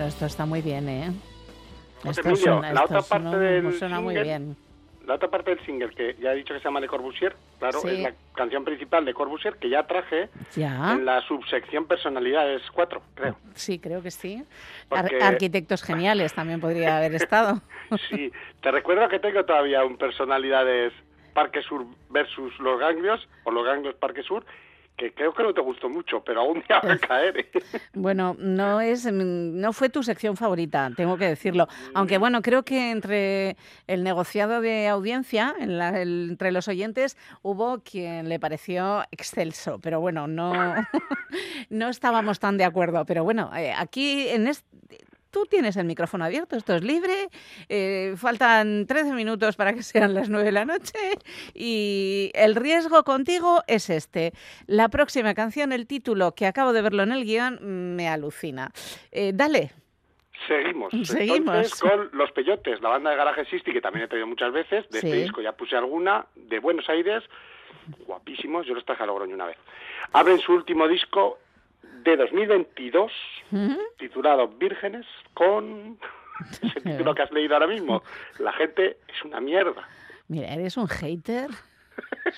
Bueno, 0.00 0.08
esto 0.08 0.24
está 0.24 0.46
muy 0.46 0.62
bien, 0.62 0.88
¿eh? 0.88 1.10
José 2.02 2.08
Esto 2.22 2.28
Emilio, 2.30 2.42
suena, 2.54 2.72
la 2.72 2.80
esto 2.80 2.84
otra 2.84 3.02
parte 3.02 3.28
suena- 3.28 3.38
del 3.38 3.72
suena 3.78 4.00
muy 4.00 4.14
single- 4.14 4.22
bien. 4.22 4.56
La 5.06 5.14
otra 5.16 5.28
parte 5.28 5.54
del 5.54 5.66
single, 5.66 5.90
que 5.90 6.16
ya 6.22 6.32
he 6.32 6.36
dicho 6.36 6.54
que 6.54 6.60
se 6.60 6.64
llama 6.64 6.80
Le 6.80 6.86
Corbusier, 6.88 7.36
claro, 7.58 7.80
Sí. 7.80 7.88
es 7.88 7.98
la 8.04 8.14
canción 8.34 8.64
principal 8.64 9.04
de 9.04 9.12
Corbusier, 9.12 9.56
que 9.56 9.68
ya 9.68 9.86
traje 9.86 10.30
Ya. 10.56 10.92
en 10.92 11.04
la 11.04 11.20
subsección 11.28 11.84
Personalidades 11.84 12.62
4, 12.72 13.02
creo. 13.14 13.36
Sí, 13.54 13.78
creo 13.78 14.02
que 14.02 14.10
sí. 14.10 14.42
Ar- 14.88 15.10
arquitectos 15.20 15.82
geniales 15.82 16.32
también 16.32 16.62
podría 16.62 16.96
haber 16.96 17.14
estado. 17.14 17.60
Sí, 18.08 18.32
te 18.62 18.70
recuerdo 18.70 19.06
que 19.10 19.18
tengo 19.18 19.44
todavía 19.44 19.84
un 19.84 19.98
Personalidades 19.98 20.94
Parque 21.34 21.60
Sur 21.60 21.84
versus 22.08 22.58
Los 22.58 22.80
Ganglios, 22.80 23.28
o 23.44 23.50
Los 23.50 23.66
Ganglios 23.66 23.96
Parque 23.96 24.22
Sur, 24.22 24.46
que 25.00 25.14
creo 25.14 25.32
que 25.32 25.42
no 25.42 25.54
te 25.54 25.62
gustó 25.62 25.88
mucho, 25.88 26.22
pero 26.22 26.42
algún 26.42 26.62
día 26.68 26.78
va 26.84 26.92
a 26.92 26.98
caer. 26.98 27.48
Bueno, 27.94 28.36
no 28.38 28.82
es, 28.82 29.10
no 29.10 29.72
fue 29.72 29.88
tu 29.88 30.02
sección 30.02 30.36
favorita, 30.36 30.90
tengo 30.94 31.16
que 31.16 31.24
decirlo. 31.26 31.68
Aunque 31.94 32.18
bueno, 32.18 32.42
creo 32.42 32.64
que 32.64 32.90
entre 32.90 33.56
el 33.86 34.04
negociado 34.04 34.60
de 34.60 34.88
audiencia, 34.88 35.54
en 35.58 35.78
la- 35.78 36.00
el- 36.02 36.28
entre 36.32 36.52
los 36.52 36.68
oyentes, 36.68 37.16
hubo 37.40 37.80
quien 37.82 38.28
le 38.28 38.38
pareció 38.38 39.02
excelso. 39.10 39.78
Pero 39.80 40.00
bueno, 40.00 40.26
no, 40.26 40.52
no 41.70 41.88
estábamos 41.88 42.38
tan 42.38 42.58
de 42.58 42.64
acuerdo. 42.64 43.06
Pero 43.06 43.24
bueno, 43.24 43.50
eh, 43.56 43.72
aquí 43.74 44.28
en 44.28 44.48
este, 44.48 44.66
tú 45.30 45.46
tienes 45.46 45.76
el 45.76 45.84
micrófono 45.86 46.24
abierto, 46.24 46.56
esto 46.56 46.74
es 46.74 46.82
libre. 46.82 47.28
eh, 47.68 48.14
faltan 48.16 48.86
13 48.86 49.12
minutos 49.12 49.56
para 49.56 49.72
que 49.72 49.82
sean 49.82 50.14
las 50.14 50.28
9 50.28 50.44
de 50.44 50.52
la 50.52 50.64
noche 50.64 50.98
y 51.54 52.30
el 52.34 52.54
riesgo 52.56 53.04
contigo 53.04 53.62
es 53.66 53.90
este. 53.90 54.32
La 54.66 54.88
próxima 54.88 55.34
canción, 55.34 55.72
el 55.72 55.86
título, 55.86 56.34
que 56.34 56.46
acabo 56.46 56.72
de 56.72 56.82
verlo 56.82 57.02
en 57.02 57.12
el 57.12 57.24
guion, 57.24 57.94
me 57.96 58.08
alucina. 58.08 58.72
Eh, 59.12 59.32
dale. 59.34 59.72
Seguimos. 60.48 60.90
Seguimos. 61.04 61.38
Entonces, 61.54 61.80
con 61.80 62.08
Los 62.12 62.32
Peyotes, 62.32 62.80
la 62.80 62.88
banda 62.88 63.10
de 63.10 63.16
Garaje 63.16 63.44
Sisti, 63.44 63.72
que 63.72 63.80
también 63.80 64.04
he 64.04 64.08
traído 64.08 64.26
muchas 64.26 64.52
veces. 64.52 64.88
De 64.90 65.00
Sí. 65.00 65.06
este 65.06 65.18
disco 65.22 65.40
ya 65.42 65.52
puse 65.52 65.76
alguna. 65.76 66.26
De 66.34 66.58
Buenos 66.60 66.88
Aires, 66.88 67.22
guapísimos. 68.06 68.66
Yo 68.66 68.74
los 68.74 68.84
traje 68.84 69.02
a 69.02 69.06
Logroño 69.06 69.34
una 69.34 69.46
vez. 69.46 69.58
Abren 70.12 70.38
su 70.38 70.52
último 70.54 70.88
disco 70.88 71.38
de 72.02 72.16
2022, 72.16 73.12
Ujú. 73.52 73.78
titulado 73.98 74.48
Vírgenes, 74.48 75.06
con 75.34 75.98
ese 76.62 76.80
título 76.80 77.14
que 77.14 77.22
has 77.22 77.30
leído 77.32 77.54
ahora 77.54 77.66
mismo. 77.66 78.02
La 78.38 78.52
gente 78.52 78.98
es 79.08 79.22
una 79.24 79.40
mierda. 79.40 79.88
Mira, 80.28 80.52
eres 80.54 80.76
un 80.76 80.88
hater. 80.88 81.48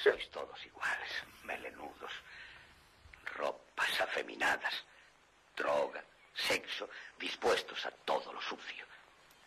Sois 0.03 0.31
todos 0.31 0.65
iguales, 0.67 1.25
melenudos. 1.45 2.13
Ropas 3.37 4.01
afeminadas, 4.01 4.85
droga, 5.57 6.03
sexo, 6.35 6.89
dispuestos 7.19 7.85
a 7.87 7.91
todo 8.05 8.33
lo 8.33 8.41
sucio. 8.41 8.85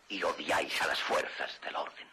Y 0.08 0.22
odiáis 0.22 0.80
a 0.82 0.86
las 0.86 1.00
fuerzas 1.00 1.60
del 1.62 1.74
orden. 1.76 2.06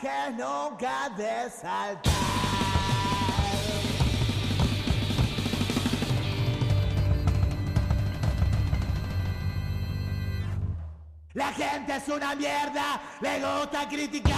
Dejes 0.00 0.30
nunca 0.36 1.08
de 1.16 1.50
saltar. 1.50 2.12
La 11.34 11.52
gente 11.52 11.96
es 11.96 12.08
una 12.08 12.34
mierda, 12.36 13.00
le 13.20 13.40
gusta 13.40 13.88
criticar. 13.88 14.33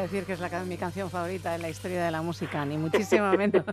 A 0.00 0.02
decir 0.04 0.24
que 0.24 0.32
es 0.32 0.40
la, 0.40 0.48
mi 0.64 0.76
canción 0.76 1.10
favorita 1.10 1.54
en 1.54 1.62
la 1.62 1.68
historia 1.68 2.04
de 2.04 2.10
la 2.10 2.22
música, 2.22 2.64
ni 2.64 2.76
muchísimo 2.76 3.30
menos. 3.38 3.64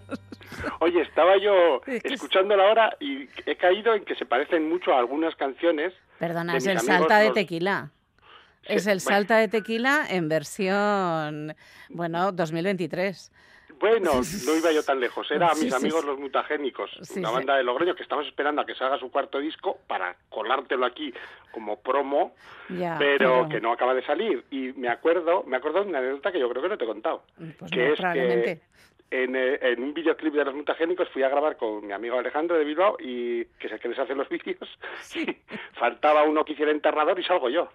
Oye, 0.80 1.02
estaba 1.02 1.38
yo 1.38 1.82
escuchándola 2.04 2.68
ahora 2.68 2.96
y 3.00 3.28
he 3.46 3.56
caído 3.56 3.94
en 3.94 4.06
que 4.06 4.16
se 4.16 4.26
parecen 4.26 4.70
mucho 4.70 4.94
a 4.94 5.00
algunas 5.00 5.36
canciones. 5.36 5.94
Perdona, 6.20 6.54
de 6.54 6.58
es 6.60 6.66
el 6.68 6.78
amigos, 6.78 6.86
salta 6.98 7.20
de 7.20 7.26
los- 7.26 7.34
tequila. 7.34 7.90
Sí, 8.64 8.74
Es 8.74 8.88
el 8.88 8.98
bueno. 9.00 9.16
salta 9.18 9.38
de 9.38 9.48
tequila 9.48 10.06
en 10.10 10.28
versión, 10.30 11.56
bueno, 11.90 12.32
2023. 12.34 13.32
Bueno, 13.80 14.12
no 14.46 14.56
iba 14.56 14.72
yo 14.72 14.84
tan 14.84 15.00
lejos. 15.00 15.30
Era 15.32 15.48
a 15.48 15.56
Sí, 15.56 15.66
mis 15.66 15.74
sí, 15.74 15.80
amigos 15.80 16.02
sí. 16.02 16.08
los 16.08 16.20
mutagénicos, 16.20 16.90
Sí, 17.04 17.20
una 17.20 17.30
sí. 17.30 17.36
banda 17.36 17.56
de 17.56 17.64
Logroño 17.64 17.96
que 17.96 18.04
estamos 18.04 18.26
esperando 18.28 18.62
a 18.62 18.66
que 18.66 18.76
salga 18.76 18.98
su 19.00 19.10
cuarto 19.12 19.40
disco 19.40 19.78
para 19.88 20.16
colártelo 20.48 20.86
aquí 20.86 21.14
como 21.52 21.80
promo, 21.80 22.36
Ya, 22.70 22.98
pero, 23.00 23.48
que 23.50 23.60
no 23.60 23.72
acaba 23.72 23.94
de 23.94 24.04
salir. 24.04 24.46
Y 24.52 24.74
me 24.74 24.90
acuerdo, 24.90 25.44
me 25.44 25.58
acuerdo 25.58 25.84
de 25.84 25.90
una 25.90 26.00
anécdota 26.00 26.32
que 26.32 26.40
yo 26.40 26.50
creo 26.50 26.62
que 26.62 26.70
no 26.70 26.78
te 26.78 26.84
he 26.84 26.88
contado. 26.88 27.24
Pues 27.58 27.72
que 27.72 27.88
no, 27.88 27.94
es 27.94 28.60
en, 29.10 29.36
eh, 29.36 29.60
en 29.62 29.82
un 29.82 29.94
videoclip 29.94 30.34
de 30.34 30.46
los 30.46 30.54
mutagénicos 30.54 31.10
fui 31.10 31.24
a 31.24 31.30
grabar 31.30 31.56
con 31.56 31.86
mi 31.86 31.94
amigo 31.94 32.20
Alejandro 32.20 32.58
de 32.58 32.66
Bilbao 32.66 32.98
y 33.00 33.46
que 33.46 33.68
es 33.68 33.74
el 33.74 33.80
que 33.80 33.90
les 33.90 34.00
hace 34.00 34.16
los 34.16 34.28
vídeos. 34.30 34.68
Faltaba 35.74 36.24
uno 36.24 36.44
que 36.44 36.54
hiciera 36.54 36.72
enterrador 36.72 37.20
y 37.20 37.24
salgo 37.24 37.50
yo. 37.50 37.70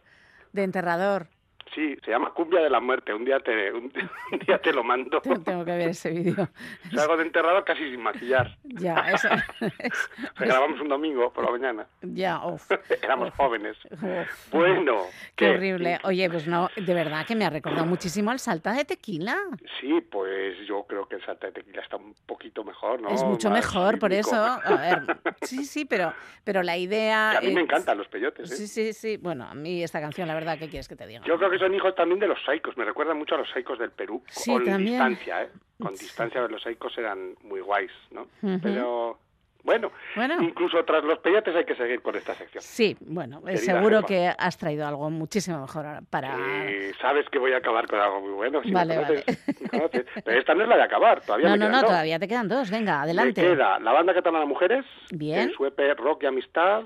De 0.52 0.62
enterrador. 0.62 1.28
Sí, 1.74 1.96
se 2.04 2.10
llama 2.10 2.32
Cumbia 2.34 2.60
de 2.60 2.68
la 2.68 2.80
Muerte. 2.80 3.14
Un 3.14 3.24
día 3.24 3.40
te, 3.40 3.72
un, 3.72 3.84
un 4.32 4.38
día 4.46 4.58
te 4.58 4.72
lo 4.72 4.84
mando. 4.84 5.20
Tengo, 5.20 5.64
que 5.64 5.70
ver 5.72 5.88
ese 5.88 6.10
vídeo. 6.10 6.48
Salgo 6.94 7.16
de 7.16 7.22
enterrador 7.24 7.64
casi 7.64 7.90
sin 7.90 8.02
maquillar. 8.02 8.56
Ya, 8.64 8.96
eso. 9.12 9.28
es- 9.78 10.10
grabamos 10.38 10.80
un 10.80 10.88
domingo 10.88 11.32
por 11.32 11.44
la 11.44 11.50
mañana. 11.50 11.86
ya, 12.02 12.44
uf. 12.46 12.70
Éramos 13.02 13.32
jóvenes. 13.34 13.76
Uf. 13.90 14.52
Bueno, 14.52 14.98
Qué 15.34 15.46
¿qué? 15.46 15.50
horrible. 15.50 15.98
Oye, 16.04 16.28
pues 16.28 16.46
no, 16.46 16.68
de 16.76 16.94
verdad 16.94 17.26
que 17.26 17.34
me 17.34 17.44
ha 17.46 17.50
recordado 17.50 17.86
muchísimo 17.86 18.30
al 18.30 18.38
salta 18.38 18.72
de 18.72 18.84
tequila. 18.84 19.36
Sí, 19.80 20.00
pues 20.10 20.56
yo 20.66 20.84
creo 20.86 21.06
que 21.08 21.16
el 21.16 21.24
salta 21.24 21.46
de 21.46 21.52
tequila 21.54 21.82
está 21.82 21.96
un 21.96 22.14
poquito 22.26 22.64
mejor, 22.64 23.00
¿no? 23.00 23.08
es 23.08 23.22
mucho 23.24 23.48
Más 23.48 23.58
mejor, 23.58 23.98
por 23.98 24.12
eso. 24.12 24.36
A 24.36 24.76
ver, 24.76 25.16
sí, 25.42 25.64
sí, 25.64 25.84
pero, 25.84 26.12
pero 26.44 26.62
la 26.62 26.76
idea. 26.76 27.30
Que 27.32 27.46
a 27.46 27.48
mí 27.48 27.54
me 27.54 27.62
encantan 27.62 27.96
los 27.98 28.08
peyotes, 28.08 28.50
¿eh? 28.50 28.56
Sí, 28.56 28.66
sí, 28.66 28.92
sí. 28.92 29.16
Bueno, 29.16 29.44
a 29.44 29.54
mí 29.54 29.82
esta 29.82 30.00
canción, 30.00 30.28
la 30.28 30.34
verdad, 30.34 30.58
¿qué 30.58 30.68
quieres 30.68 30.88
que 30.88 30.96
te 30.96 31.06
diga? 31.06 31.22
Yo 31.24 31.38
creo 31.38 31.50
que 31.50 31.58
son 31.62 31.74
hijos 31.74 31.94
también 31.94 32.18
de 32.20 32.26
los 32.28 32.42
saicos, 32.44 32.76
me 32.76 32.84
recuerdan 32.84 33.16
mucho 33.18 33.34
a 33.34 33.38
los 33.38 33.50
saicos 33.50 33.78
del 33.78 33.90
Perú, 33.90 34.22
Sí, 34.28 34.52
con 34.52 34.64
también. 34.64 34.86
distancia, 34.86 35.42
¿eh? 35.44 35.48
Con 35.80 35.92
distancia 35.94 36.40
los 36.48 36.62
saicos 36.62 36.96
eran 36.98 37.34
muy 37.42 37.60
guays, 37.60 37.90
¿no? 38.10 38.22
Ujú. 38.42 38.60
Pero 38.62 39.18
bueno, 39.64 39.92
Bueno. 40.16 40.42
incluso 40.42 40.84
tras 40.84 41.04
los 41.04 41.18
peyotes 41.20 41.54
hay 41.54 41.64
que 41.64 41.74
seguir 41.76 42.02
con 42.02 42.16
esta 42.16 42.34
sección. 42.34 42.62
Sí, 42.62 42.96
bueno, 43.00 43.38
eh, 43.40 43.54
Querida 43.54 43.60
seguro 43.78 43.96
jefa. 43.98 44.06
que 44.08 44.32
has 44.36 44.58
traído 44.58 44.86
algo 44.86 45.08
muchísimo 45.10 45.60
mejor 45.60 45.86
para... 46.10 46.36
Y 46.36 46.92
sabes 47.00 47.28
que 47.30 47.38
voy 47.38 47.52
a 47.52 47.58
acabar 47.58 47.86
con 47.86 48.00
algo 48.00 48.20
muy 48.22 48.32
bueno. 48.32 48.60
Si 48.62 48.72
Vale, 48.72 48.94
conoces, 48.96 49.24
conoces. 49.70 50.06
Pero 50.24 50.38
esta 50.40 50.54
no 50.54 50.62
es 50.64 50.68
la 50.68 50.76
de 50.76 50.82
acabar, 50.82 51.20
todavía 51.20 51.46
No, 51.48 51.52
me 51.52 51.58
no, 51.58 51.64
quedan 51.66 51.72
no, 51.72 51.80
dos. 51.82 51.90
todavía 51.90 52.18
te 52.18 52.28
quedan 52.28 52.48
dos. 52.48 52.70
Venga, 52.70 53.02
adelante. 53.02 53.40
Me 53.42 53.48
queda 53.50 53.78
la 53.78 53.92
banda 53.92 54.14
catalana 54.14 54.44
Mujeres, 54.46 54.84
Bien. 55.12 55.38
en 55.40 55.52
su 55.52 55.64
EP 55.64 55.78
Rock 55.96 56.24
y 56.24 56.26
Amistad, 56.26 56.82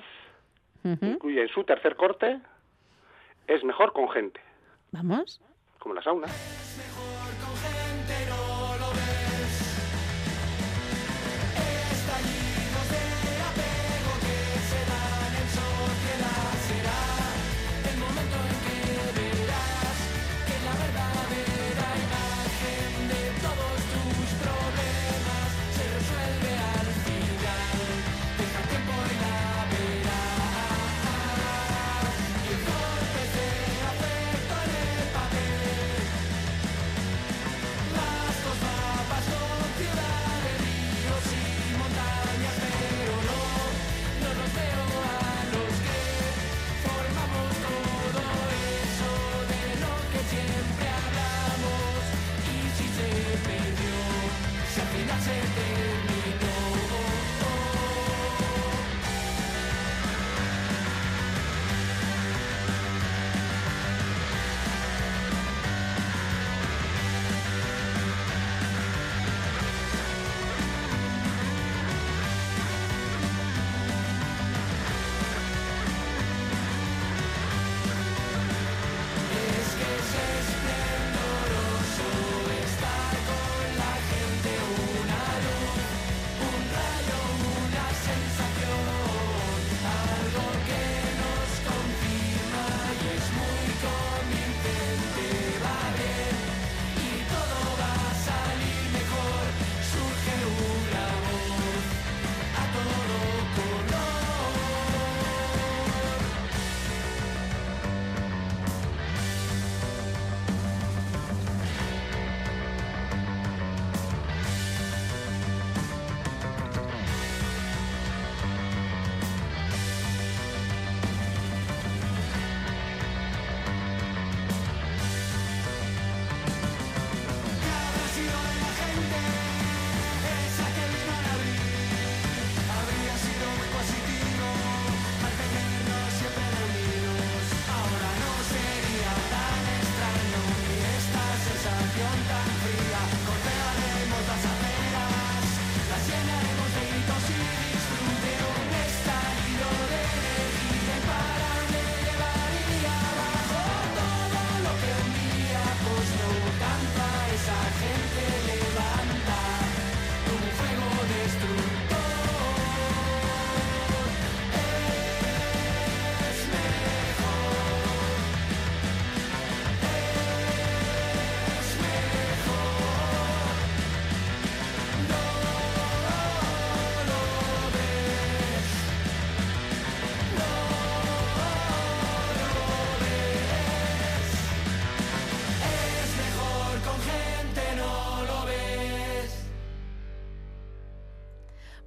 Ujú. 0.85 1.07
incluye 1.07 1.43
en 1.43 1.49
su 1.49 1.65
tercer 1.65 1.97
corte, 1.97 2.39
Es 3.49 3.63
mejor 3.63 3.93
con 3.93 4.09
gente, 4.11 4.41
Vamos. 4.97 5.41
como 5.79 5.95
la 5.95 6.03
sauna. 6.03 6.27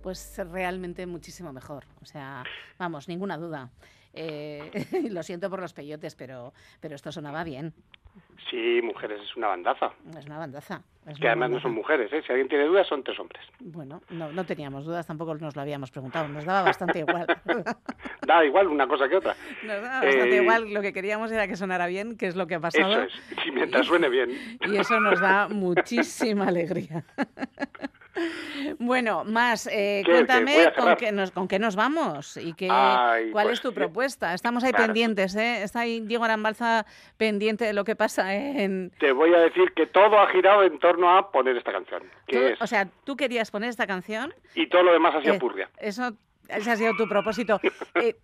Pues 0.10 0.42
realmente 0.52 1.06
muchísimo 1.06 1.54
mejor. 1.54 1.86
O 2.02 2.06
sea, 2.06 2.44
vamos, 2.80 3.08
ninguna 3.08 3.38
duda. 3.38 3.70
Eh, 4.12 4.72
lo 5.12 5.22
siento 5.22 5.52
por 5.52 5.62
los 5.62 5.74
peyotes, 5.74 6.16
pero, 6.16 6.52
pero 6.80 6.96
esto 6.96 7.12
sonaba 7.12 7.44
bien. 7.44 7.76
Sí, 8.50 8.80
mujeres, 8.84 9.22
es 9.22 9.36
una 9.36 9.50
bandaza. 9.50 9.92
Es 10.18 10.26
una 10.26 10.40
bandaza. 10.40 10.82
es 11.06 11.16
Que 11.20 11.26
una 11.26 11.32
además 11.34 11.36
no 11.36 11.40
bandaza. 11.58 11.62
son 11.62 11.74
mujeres, 11.76 12.12
¿eh? 12.12 12.24
Si 12.26 12.32
alguien 12.32 12.48
tiene 12.50 12.64
dudas, 12.66 12.88
son 12.88 13.04
tres 13.04 13.20
hombres. 13.20 13.44
Bueno, 13.60 14.02
no, 14.10 14.32
no 14.32 14.44
teníamos 14.46 14.84
dudas, 14.84 15.06
tampoco 15.06 15.36
nos 15.36 15.56
lo 15.56 15.62
habíamos 15.62 15.92
preguntado. 15.92 16.28
Nos 16.28 16.44
daba 16.44 16.64
bastante 16.64 16.98
igual. 17.00 17.28
Da 18.26 18.46
igual 18.46 18.68
una 18.68 18.88
cosa 18.88 19.08
que 19.10 19.16
otra. 19.16 19.36
Nos 19.64 19.82
daba 19.82 20.02
bastante 20.06 20.38
Eh, 20.38 20.42
igual. 20.42 20.72
Lo 20.74 20.82
que 20.82 20.92
queríamos 20.94 21.32
era 21.32 21.48
que 21.48 21.56
sonara 21.56 21.86
bien, 21.88 22.16
que 22.18 22.28
es 22.28 22.36
lo 22.36 22.46
que 22.48 22.56
ha 22.56 22.60
pasado. 22.60 22.92
Eso 22.92 23.02
es, 23.04 23.44
si 23.44 23.52
mientras 23.52 23.88
suene 23.88 24.08
bien. 24.10 24.30
Y 24.68 24.76
eso 24.78 25.00
nos 25.00 25.20
da 25.20 25.48
muchísima 25.52 26.48
alegría. 26.48 27.04
Bueno, 28.80 29.24
más, 29.24 29.68
eh, 29.68 30.02
¿Qué? 30.06 30.12
cuéntame 30.12 30.52
¿Que 30.54 30.58
voy 30.58 30.66
a 30.68 30.74
con 30.74 30.96
qué, 30.98 31.12
nos, 31.12 31.32
con 31.32 31.48
qué 31.48 31.60
nos 31.60 31.76
vamos 31.76 32.38
y 32.38 32.54
qué, 32.54 32.68
Ay, 32.72 33.32
cuál 33.32 33.46
pues, 33.48 33.60
es 33.60 33.62
tu 33.62 33.74
propuesta. 33.74 34.34
Estamos 34.34 34.64
ahí 34.64 34.72
Claro. 34.72 34.86
pendientes, 34.88 35.36
¿eh? 35.36 35.64
Está 35.64 35.82
ahí 35.82 36.02
Diego 36.02 36.24
Arambalza 36.26 36.86
pendiente 37.18 37.66
de 37.66 37.74
lo 37.74 37.84
que 37.84 37.96
pasa 37.96 38.34
en... 38.36 38.92
Te 39.00 39.12
voy 39.12 39.34
a 39.34 39.40
decir 39.40 39.72
que 39.74 39.86
todo 39.88 40.20
ha 40.20 40.28
girado 40.30 40.64
en 40.64 40.80
torno 40.80 41.16
a 41.18 41.32
poner 41.32 41.56
esta 41.58 41.72
canción. 41.72 42.04
Que 42.28 42.38
Tú- 42.38 42.44
es, 42.46 42.62
o 42.62 42.68
sea, 42.68 42.88
tú 43.04 43.16
querías 43.16 43.52
poner 43.52 43.70
esta 43.70 43.88
canción. 43.88 44.34
y 44.56 44.68
todo 44.68 44.84
lo 44.84 44.92
demás 44.94 45.16
ha 45.16 45.22
sido 45.22 45.36
eh, 45.36 45.40
purria. 45.40 45.70
Eso, 45.78 46.12
ese 46.48 46.72
ha 46.72 46.76
sido 46.76 46.96
tu 46.96 47.08
propósito. 47.08 47.60
Eh, 47.96 48.16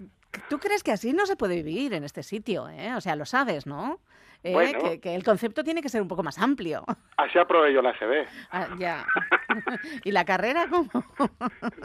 ¿Tú 0.50 0.60
crees 0.60 0.84
que 0.84 0.92
así 0.92 1.14
no 1.14 1.26
se 1.26 1.38
puede 1.38 1.56
vivir 1.64 1.94
en 1.94 2.04
este 2.04 2.22
sitio? 2.22 2.68
eh? 2.68 2.94
O 2.96 3.02
sea, 3.02 3.16
lo 3.16 3.26
sabes, 3.26 3.66
¿no? 3.66 4.00
Eh, 4.46 4.54
Bueno. 4.54 4.80
que, 4.80 5.00
que 5.00 5.16
el 5.16 5.24
concepto 5.24 5.64
tiene 5.64 5.82
que 5.82 5.90
ser 5.90 6.02
un 6.04 6.08
poco 6.08 6.22
más 6.22 6.38
amplio. 6.38 6.86
Así 7.18 7.40
aprobé 7.40 7.74
yo 7.74 7.82
la 7.82 7.94
GB. 7.94 8.28
Ah, 8.52 8.68
ya. 8.78 9.06
¿Y 10.04 10.12
la 10.12 10.24
carrera 10.26 10.68
cómo? 10.70 10.90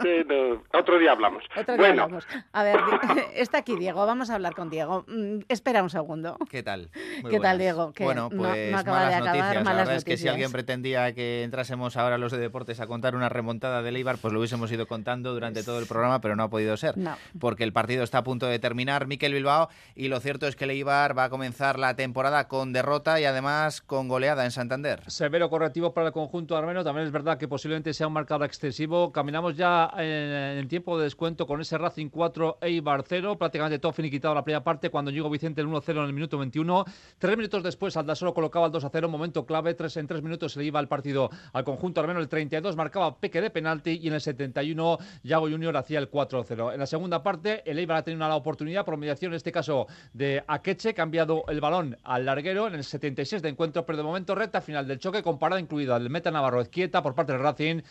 Sí, 0.01 0.09
no, 0.27 0.61
otro 0.77 0.99
día 0.99 1.13
hablamos. 1.13 1.43
Otro 1.57 1.73
día 1.75 1.87
bueno, 1.87 2.03
hablamos. 2.03 2.27
A 2.53 2.63
ver, 2.63 2.79
está 3.35 3.59
aquí 3.59 3.75
Diego, 3.77 4.05
vamos 4.05 4.29
a 4.29 4.35
hablar 4.35 4.53
con 4.53 4.69
Diego. 4.69 5.05
Mm, 5.07 5.39
espera 5.49 5.81
un 5.81 5.89
segundo. 5.89 6.37
¿Qué 6.49 6.61
tal? 6.63 6.91
Muy 7.23 7.31
¿Qué 7.31 7.39
tal, 7.39 7.57
buenas. 7.57 7.57
Diego? 7.57 7.93
Que 7.93 8.03
bueno, 8.03 8.29
no- 8.31 8.37
pues 8.43 8.71
no 8.71 8.77
acaba 8.77 8.99
de 8.99 9.05
malas 9.05 9.21
acabar, 9.21 9.37
noticias. 9.37 9.63
malas 9.63 9.65
la 9.65 9.73
verdad 9.83 9.95
es 9.95 10.03
que 10.03 10.11
si 10.11 10.13
noticias. 10.25 10.33
alguien 10.33 10.51
pretendía 10.51 11.13
que 11.15 11.43
entrásemos 11.43 11.97
ahora 11.97 12.17
los 12.17 12.31
de 12.31 12.37
deportes 12.37 12.79
a 12.79 12.87
contar 12.87 13.15
una 13.15 13.29
remontada 13.29 13.81
de 13.81 13.91
Leibar, 13.91 14.17
pues 14.17 14.33
lo 14.33 14.39
hubiésemos 14.39 14.71
ido 14.71 14.85
contando 14.85 15.33
durante 15.33 15.63
todo 15.63 15.79
el 15.79 15.87
programa, 15.87 16.21
pero 16.21 16.35
no 16.35 16.43
ha 16.43 16.49
podido 16.49 16.77
ser. 16.77 16.97
No. 16.97 17.15
Porque 17.39 17.63
el 17.63 17.73
partido 17.73 18.03
está 18.03 18.19
a 18.19 18.23
punto 18.23 18.45
de 18.45 18.59
terminar, 18.59 19.07
Miquel 19.07 19.33
Bilbao, 19.33 19.69
y 19.95 20.09
lo 20.09 20.19
cierto 20.19 20.45
es 20.47 20.55
que 20.55 20.65
Leibar 20.67 21.17
va 21.17 21.23
a 21.25 21.29
comenzar 21.29 21.79
la 21.79 21.95
temporada 21.95 22.47
con 22.51 22.73
derrota 22.73 23.17
y 23.17 23.23
además 23.23 23.79
con 23.79 24.09
goleada 24.09 24.43
en 24.43 24.51
Santander. 24.51 25.09
Severo 25.09 25.49
correctivo 25.49 25.93
para 25.93 26.07
el 26.07 26.13
conjunto 26.13 26.57
armenio. 26.57 26.83
También 26.83 27.07
es 27.07 27.13
verdad 27.13 27.37
que 27.37 27.47
posiblemente 27.47 27.93
sea 27.93 28.07
un 28.07 28.13
marcador 28.13 28.45
excesivo. 28.45 29.13
Caminamos 29.13 29.55
ya 29.55 29.89
en, 29.95 30.57
en 30.57 30.67
tiempo 30.67 30.97
de 30.97 31.05
descuento 31.05 31.47
con 31.47 31.61
ese 31.61 31.77
Racing 31.77 32.09
4 32.09 32.57
Eibar 32.59 33.05
0. 33.07 33.37
Prácticamente 33.37 33.79
todo 33.79 33.93
finiquitado 33.93 34.35
la 34.35 34.43
primera 34.43 34.65
parte 34.65 34.89
cuando 34.89 35.11
llegó 35.11 35.29
Vicente 35.29 35.61
el 35.61 35.67
1-0 35.67 35.91
en 35.91 35.97
el 35.99 36.11
minuto 36.11 36.37
21. 36.37 36.83
Tres 37.17 37.37
minutos 37.37 37.63
después 37.63 37.95
Aldasoro 37.95 38.33
colocaba 38.33 38.65
el 38.65 38.73
2-0. 38.73 39.07
Momento 39.07 39.45
clave. 39.45 39.73
Tres, 39.73 39.95
en 39.95 40.07
tres 40.07 40.21
minutos 40.21 40.51
se 40.51 40.59
le 40.59 40.65
iba 40.65 40.81
el 40.81 40.89
partido 40.89 41.29
al 41.53 41.63
conjunto 41.63 42.01
armenio. 42.01 42.21
El 42.21 42.27
32 42.27 42.75
marcaba 42.75 43.15
Peque 43.17 43.39
de 43.39 43.49
penalti 43.49 43.91
y 44.03 44.09
en 44.09 44.15
el 44.15 44.19
71 44.19 44.97
Yago 45.23 45.49
Junior 45.49 45.77
hacía 45.77 45.99
el 45.99 46.11
4-0. 46.11 46.73
En 46.73 46.79
la 46.81 46.85
segunda 46.85 47.23
parte 47.23 47.63
el 47.63 47.79
Eibar 47.79 47.95
ha 47.95 48.03
tenido 48.03 48.25
una 48.25 48.35
oportunidad 48.35 48.83
por 48.83 48.97
mediación 48.97 49.31
en 49.31 49.37
este 49.37 49.53
caso 49.53 49.87
de 50.11 50.43
Akeche. 50.45 50.93
Cambiado 50.93 51.45
el 51.47 51.61
balón 51.61 51.95
al 52.03 52.27
larguero 52.35 52.67
en 52.67 52.75
el 52.75 52.83
76 52.83 53.41
de 53.41 53.49
encuentro. 53.49 53.85
Pero 53.85 53.97
de 53.97 54.03
momento 54.03 54.35
recta 54.35 54.61
final 54.61 54.87
del 54.87 54.99
choque 54.99 55.21
con 55.21 55.37
parada 55.37 55.59
incluida 55.59 55.97
el 55.97 56.09
meta 56.09 56.31
Navarro 56.31 56.61
Izquieta 56.61 57.03
por 57.03 57.13
parte 57.13 57.33
del 57.33 57.41
Racing. 57.41 57.81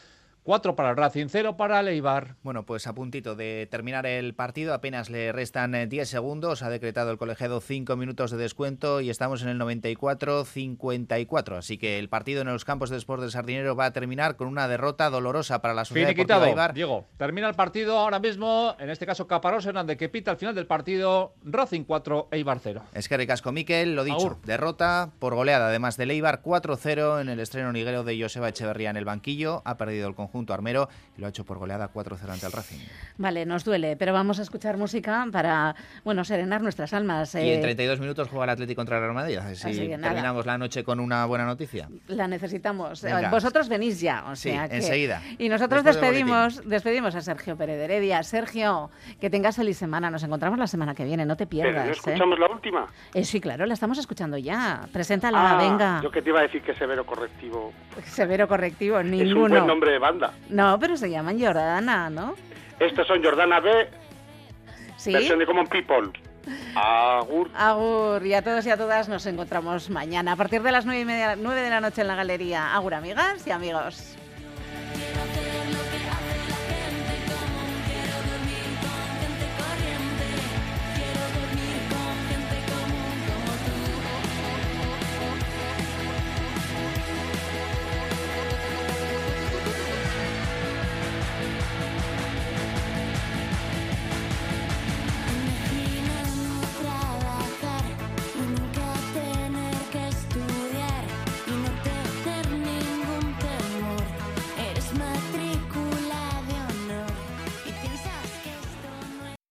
4 0.42 0.74
para 0.74 0.90
el 0.90 0.96
Racing, 0.96 1.26
0 1.28 1.56
para 1.58 1.80
el 1.80 1.88
Eibar. 1.88 2.36
Bueno, 2.42 2.64
pues 2.64 2.86
a 2.86 2.94
puntito 2.94 3.36
de 3.36 3.68
terminar 3.70 4.06
el 4.06 4.34
partido, 4.34 4.72
apenas 4.72 5.10
le 5.10 5.32
restan 5.32 5.74
eh, 5.74 5.86
10 5.86 6.08
segundos, 6.08 6.62
ha 6.62 6.70
decretado 6.70 7.10
el 7.10 7.18
colegiado 7.18 7.60
5 7.60 7.94
minutos 7.96 8.30
de 8.30 8.38
descuento 8.38 9.02
y 9.02 9.10
estamos 9.10 9.42
en 9.42 9.48
el 9.48 9.60
94-54, 9.60 11.58
así 11.58 11.76
que 11.76 11.98
el 11.98 12.08
partido 12.08 12.40
en 12.40 12.48
los 12.48 12.64
campos 12.64 12.88
de 12.88 12.96
Sport 12.96 13.20
del 13.20 13.30
Sardinero 13.30 13.76
va 13.76 13.84
a 13.84 13.92
terminar 13.92 14.36
con 14.36 14.48
una 14.48 14.66
derrota 14.66 15.10
dolorosa 15.10 15.60
para 15.60 15.74
la 15.74 15.84
Sociedad 15.84 16.08
Finiquitado, 16.08 16.40
Deportiva 16.40 16.62
Eibar. 16.62 16.74
Diego. 16.74 17.06
Termina 17.18 17.48
el 17.48 17.54
partido 17.54 17.98
ahora 17.98 18.18
mismo, 18.18 18.76
en 18.78 18.88
este 18.88 19.04
caso 19.04 19.26
Caparrós 19.26 19.66
Hernández 19.66 19.98
que 19.98 20.08
pita 20.08 20.30
al 20.30 20.38
final 20.38 20.54
del 20.54 20.66
partido, 20.66 21.34
Racing 21.44 21.84
4, 21.84 22.28
Eibar 22.30 22.60
0. 22.62 22.82
Es 22.94 23.08
que 23.08 23.18
recasco 23.18 23.52
Miquel, 23.52 23.94
lo 23.94 24.04
dicho, 24.04 24.40
derrota 24.44 25.10
por 25.18 25.34
goleada, 25.34 25.68
además 25.68 25.98
de 25.98 26.04
Eibar 26.04 26.42
4-0 26.42 27.20
en 27.20 27.28
el 27.28 27.40
estreno 27.40 27.72
niguero 27.72 28.04
de 28.04 28.20
Joseba 28.20 28.48
Echeverría 28.48 28.88
en 28.88 28.96
el 28.96 29.04
banquillo, 29.04 29.60
ha 29.66 29.76
perdido 29.76 30.08
el 30.08 30.14
conjunto 30.14 30.29
armero 30.52 30.88
y 31.16 31.20
lo 31.20 31.26
ha 31.26 31.30
hecho 31.30 31.44
por 31.44 31.58
goleada 31.58 31.92
4-0 31.92 32.28
ante 32.30 32.46
el 32.46 32.52
Racing. 32.52 32.78
Vale, 33.18 33.44
nos 33.46 33.64
duele, 33.64 33.96
pero 33.96 34.12
vamos 34.12 34.38
a 34.38 34.42
escuchar 34.42 34.76
música 34.76 35.26
para, 35.30 35.74
bueno, 36.04 36.24
serenar 36.24 36.62
nuestras 36.62 36.92
almas. 36.94 37.34
Y 37.34 37.38
en 37.50 37.58
eh, 37.58 37.62
32 37.62 38.00
minutos 38.00 38.28
juega 38.28 38.44
el 38.44 38.50
Atlético 38.50 38.78
contra 38.80 38.96
el 38.96 39.02
Real 39.02 39.14
Madrid, 39.14 39.36
así 39.36 39.68
Así 39.68 39.88
que 39.88 39.96
nada. 39.96 40.08
terminamos 40.14 40.46
la 40.46 40.58
noche 40.58 40.82
con 40.84 41.00
una 41.00 41.24
buena 41.26 41.44
noticia. 41.44 41.88
La 42.08 42.26
necesitamos. 42.28 43.02
Venga. 43.02 43.30
Vosotros 43.30 43.68
venís 43.68 44.00
ya, 44.00 44.24
o 44.30 44.36
Sí, 44.36 44.50
sea 44.50 44.68
que... 44.68 44.76
enseguida. 44.76 45.22
Y 45.38 45.48
nosotros 45.48 45.84
Después 45.84 46.10
despedimos, 46.10 46.68
despedimos 46.68 47.14
a 47.14 47.20
Sergio 47.20 47.56
Pérez 47.56 47.76
de 47.78 47.84
Heredia. 47.84 48.22
Sergio, 48.22 48.90
que 49.20 49.30
tengas 49.30 49.56
feliz 49.56 49.76
semana. 49.76 50.10
Nos 50.10 50.22
encontramos 50.22 50.58
la 50.58 50.66
semana 50.66 50.94
que 50.94 51.04
viene, 51.04 51.24
no 51.26 51.36
te 51.36 51.46
pero 51.46 51.50
pierdas. 51.62 51.84
¿no 51.84 51.90
¿eh? 51.90 51.94
escuchamos 51.94 52.38
la 52.38 52.46
última? 52.48 52.86
Eh, 53.14 53.24
sí, 53.24 53.40
claro, 53.40 53.66
la 53.66 53.74
estamos 53.74 53.98
escuchando 53.98 54.36
ya. 54.38 54.88
Preséntala, 54.92 55.50
Ah, 55.52 55.56
venga. 55.56 56.00
Yo 56.02 56.10
que 56.10 56.22
te 56.22 56.28
iba 56.30 56.40
a 56.40 56.42
decir 56.42 56.62
que 56.62 56.74
severo 56.74 57.04
correctivo 57.04 57.72
Severo 58.04 58.46
correctivo, 58.48 58.98
es 58.98 59.04
un 59.04 59.10
ninguno. 59.10 59.48
buen 59.48 59.66
nombre 59.66 59.92
de 59.92 59.98
banda. 59.98 60.19
No, 60.48 60.78
pero 60.78 60.96
se 60.96 61.10
llaman 61.10 61.40
Jordana, 61.40 62.10
¿no? 62.10 62.34
Estos 62.78 63.06
son 63.06 63.22
Jordana 63.22 63.60
B, 63.60 63.88
Sí. 64.96 65.12
versión 65.12 65.38
de 65.38 65.46
Common 65.46 65.66
People. 65.66 66.10
Agur. 66.74 67.50
Agur, 67.54 68.24
y 68.26 68.34
a 68.34 68.42
todos 68.42 68.66
y 68.66 68.70
a 68.70 68.76
todas 68.76 69.08
nos 69.08 69.24
encontramos 69.26 69.90
mañana 69.90 70.32
a 70.32 70.36
partir 70.36 70.62
de 70.62 70.72
las 70.72 70.86
nueve, 70.86 71.02
y 71.02 71.04
media, 71.04 71.36
nueve 71.36 71.60
de 71.60 71.70
la 71.70 71.80
noche 71.80 72.00
en 72.00 72.08
la 72.08 72.16
galería. 72.16 72.74
Agur, 72.74 72.94
amigas 72.94 73.46
y 73.46 73.50
amigos. 73.50 74.16